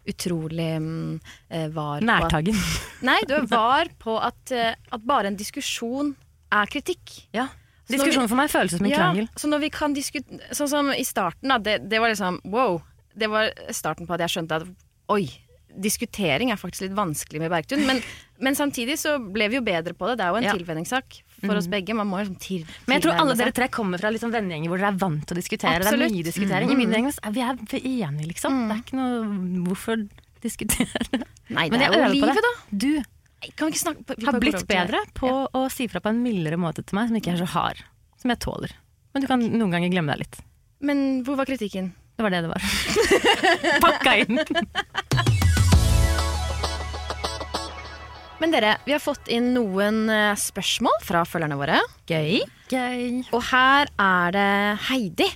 [0.08, 2.58] utrolig mm, eh, var på at, Nærtagen.
[3.08, 6.12] Nei, du er var på at, eh, at bare en diskusjon
[6.52, 7.22] er kritikk.
[7.32, 7.48] Ja.
[7.86, 9.28] Så Diskusjon for meg føles som en krangel.
[9.36, 11.58] så når vi kan diskutere Sånn som i starten, da.
[11.58, 12.78] Det, det var liksom wow.
[13.16, 14.68] Det var starten på at jeg skjønte at
[15.12, 15.26] oi,
[15.82, 17.82] diskutering er faktisk litt vanskelig med Bergtun.
[17.88, 18.00] Men,
[18.40, 20.20] men samtidig så ble vi jo bedre på det.
[20.20, 20.54] Det er jo en Ja.
[20.56, 21.94] tilvenningssak for oss begge.
[21.98, 24.82] Man må liksom til, Men jeg tror alle dere tre kommer fra liksom vennegjenger hvor
[24.82, 25.82] dere er vant til å diskutere.
[25.82, 26.72] Det er mye diskutering.
[26.72, 28.60] I min gjeng er vi er enige, liksom.
[28.68, 30.04] Det er ikke noe Hvorfor
[30.42, 31.22] diskutere?
[31.54, 32.44] Nei, det Men jeg er øver på det.
[32.46, 32.52] da.
[32.70, 32.92] Du
[33.58, 36.22] Kan vi ikke snakke vi har blitt til bedre på å si fra på en
[36.22, 37.82] mildere måte til meg, som ikke er så hard.
[38.22, 38.76] Som jeg tåler.
[39.14, 40.38] Men du kan noen ganger glemme deg litt.
[40.82, 41.92] Men hvor var kritikken?
[42.16, 42.62] Det var det det var.
[43.84, 45.30] Pakka inn.
[48.42, 51.76] Men dere, vi har fått inn noen eh, spørsmål fra følgerne våre.
[52.10, 52.40] Gøy.
[52.72, 53.20] Gøy.
[53.30, 54.46] Og her er det
[54.88, 55.28] Heidi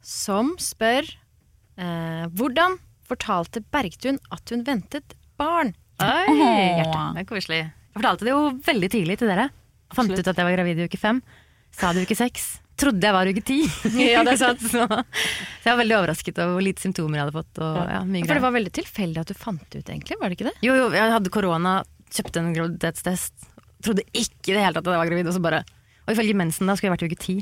[0.00, 5.74] som spør eh, Hvordan fortalte Bergtun at hun ventet barn?
[6.00, 7.04] Oi, hjerte.
[7.18, 7.60] Det er koselig.
[7.68, 9.50] Jeg fortalte det jo veldig tidlig til dere.
[9.92, 11.20] Fant ut at jeg var gravid i uke fem.
[11.68, 12.48] Sa det i uke seks.
[12.80, 13.60] Trodde jeg var uke ti.
[14.08, 14.64] Ja, det er sant.
[14.72, 17.60] så, så jeg var veldig overrasket over hvor lite symptomer jeg hadde fått.
[17.60, 20.18] Og, ja, mye For det var veldig tilfeldig at du fant det ut, egentlig?
[20.22, 20.56] Var det ikke det?
[20.64, 21.82] Jo, jo, jeg hadde korona,
[22.14, 23.48] kjøpte en graviditetstest.
[23.84, 25.28] Trodde ikke i det hele tatt at jeg var gravid.
[25.30, 25.64] Og så bare
[26.04, 27.36] Og ifølge mensen da skulle jeg vært i uke ti.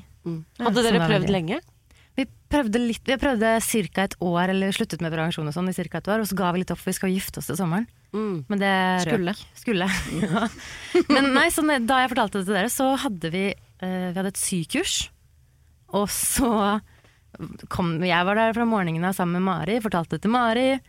[0.63, 1.61] Hadde dere prøvd veldig- lenge?
[2.15, 4.03] Vi prøvde litt, vi prøvde ca.
[4.05, 5.99] et år, eller sluttet med prevensjon og sånn i ca.
[5.99, 6.21] et år.
[6.21, 7.87] Og så ga vi litt opp, for vi skal gifte oss til sommeren.
[8.13, 8.45] Mm.
[8.49, 8.75] Men det
[9.07, 9.33] Skulle.
[9.33, 9.45] røk.
[9.57, 9.89] Skulle.
[10.23, 10.49] Ja.
[11.09, 13.47] Men nei, så da jeg fortalte det til dere, så hadde vi,
[13.81, 15.09] eh, vi hadde et sykurs.
[15.93, 16.81] Og så
[17.73, 20.81] kom Jeg var der fra morgenen av sammen med Mari, fortalte det til Mari.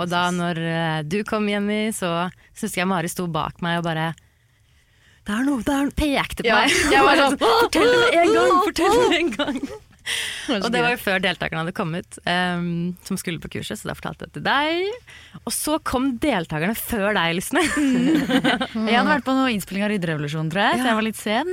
[0.00, 3.88] Og da når eh, du kom, Jenny, så syns jeg Mari sto bak meg og
[3.90, 4.12] bare
[5.22, 6.72] det er noe, det er noe, pekte på Ja, meg.
[6.90, 8.54] jeg var sånn, Fortell det en gang!
[8.64, 9.58] Fortell det en gang!
[10.56, 12.64] Og det var jo før deltakerne hadde kommet, um,
[13.06, 15.36] som skulle på kurset, så da fortalte jeg det til deg.
[15.46, 17.62] Og så kom deltakerne før deg, Lysne.
[18.90, 21.52] Jeg hadde vært på noen innspilling av Rydderevolusjonen, tror jeg, så jeg var litt sen.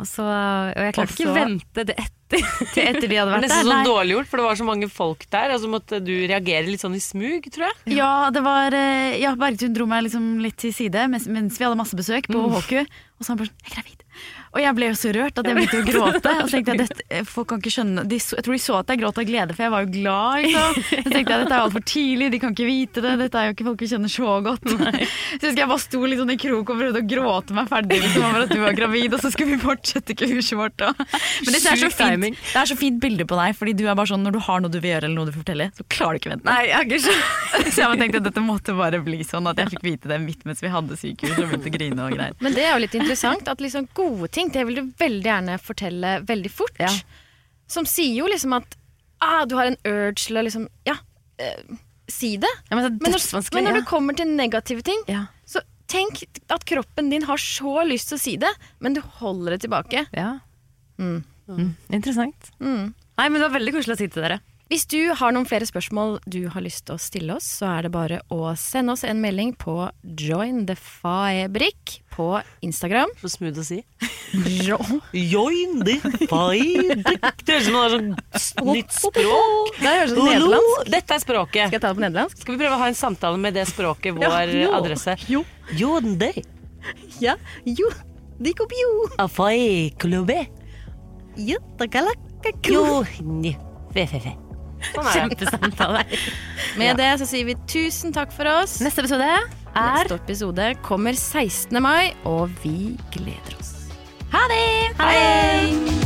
[0.00, 2.12] Og, så, og jeg klarte ikke vente det etter.
[2.74, 3.70] Til etter de hadde Det var vært nesten der.
[3.70, 5.54] sånn dårlig gjort, for det var så mange folk der.
[5.54, 7.96] Og så måtte du reagere litt sånn i smug, tror jeg.
[7.98, 11.64] Ja, det var eh, Ja, Bergtun dro meg liksom litt til side mens, mens vi
[11.66, 12.72] hadde masse besøk på HQ.
[12.84, 14.03] Og så han bare sånn 'Jeg er gravid'.
[14.54, 16.32] Og jeg ble jo så rørt at jeg begynte å gråte.
[16.38, 18.62] Og så tenkte jeg dette, eh, folk kan ikke skjønne de så, Jeg tror de
[18.62, 20.32] så at jeg gråt av glede, for jeg var jo glad.
[20.44, 20.78] Liksom.
[20.84, 23.14] Så tenkte jeg dette er jo altfor tidlig, de kan ikke vite det.
[23.24, 24.68] Dette er jo ikke folk vi kjenner så godt.
[25.34, 27.98] Så husker jeg bare sto litt sånn i krok og prøvde å gråte meg ferdig
[28.00, 30.84] liksom, over at du var gravid, og så skulle vi fortsette kurset vårt.
[30.86, 31.00] Og.
[31.00, 33.98] Men det er, så fint, det er så fint bilde på deg, fordi du er
[33.98, 35.86] bare sånn når du har noe du vil gjøre eller noe du vil fortelle, så
[35.90, 36.46] klarer du ikke vente.
[36.48, 37.16] Nei, jeg ikke.
[37.74, 40.44] Så jeg tenkte at dette måtte bare bli sånn at jeg fikk vite det midt
[40.48, 42.38] mens vi hadde sykehus og begynte å grine og greier.
[42.44, 45.58] Men det er jo litt interessant at liksom gode ting, det vil du veldig gjerne
[45.62, 46.76] fortelle veldig fort.
[46.82, 46.90] Ja.
[47.70, 48.76] Som sier jo liksom at
[49.24, 50.96] ah, du har en urge til å liksom Ja,
[51.38, 51.60] eh,
[52.10, 52.50] si det.
[52.68, 55.26] Ja, men det Men når, men når det kommer til negative ting, Ja.
[55.46, 59.56] så tenk at kroppen din har så lyst til å si det, men du holder
[59.56, 60.06] det tilbake.
[60.12, 60.38] Ja.
[60.98, 61.24] Mm.
[61.48, 61.74] Mm.
[61.90, 62.50] Interessant.
[62.60, 62.94] Mm.
[63.16, 64.40] Nei, men det var veldig koselig å si til dere.
[64.74, 67.84] Hvis du har noen flere spørsmål du har lyst til å stille oss, så er
[67.86, 69.76] det bare å sende oss en melding på
[70.18, 72.26] Join the Fabric på
[72.66, 73.12] Instagram.
[73.20, 73.78] Så smooth å si.
[74.66, 74.80] Jo.
[75.14, 75.94] Join the
[76.26, 77.06] fight.
[77.46, 79.78] Det høres ut som noe sånn nytt språk.
[79.78, 80.90] Det høres ut som nederlandsk.
[80.96, 81.68] Dette er språket.
[81.70, 82.42] Skal jeg ta det på nederlandsk?
[82.42, 84.72] Skal vi prøve å ha en samtale med det språket, vår Ja, jo.
[84.80, 85.14] adresse?
[85.30, 85.44] Jo.
[85.78, 86.32] Join the
[87.22, 87.36] Ja.
[87.62, 87.94] Jo.
[88.42, 88.90] Dikopio.
[89.22, 90.48] afai klubbe.
[91.38, 91.62] Ja,
[92.66, 93.54] Jo, Join
[93.94, 94.34] fe, fe, fe.
[94.92, 95.10] Sånn.
[95.14, 96.04] Kjempesamtale.
[96.80, 98.78] Med det så sier vi tusen takk for oss.
[98.84, 101.82] Neste episode er Neste episode kommer 16.
[101.82, 103.74] mai, og vi gleder oss.
[104.34, 104.66] Ha det!
[104.98, 106.04] Ha det!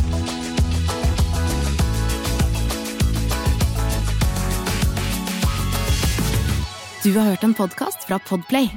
[7.03, 8.69] Du har hørt en podkast fra Podplay.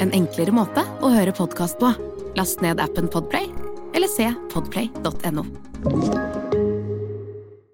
[0.00, 1.90] En enklere måte å høre podkast på.
[2.38, 3.50] Last ned appen Podplay,
[3.94, 6.43] eller se podplay.no.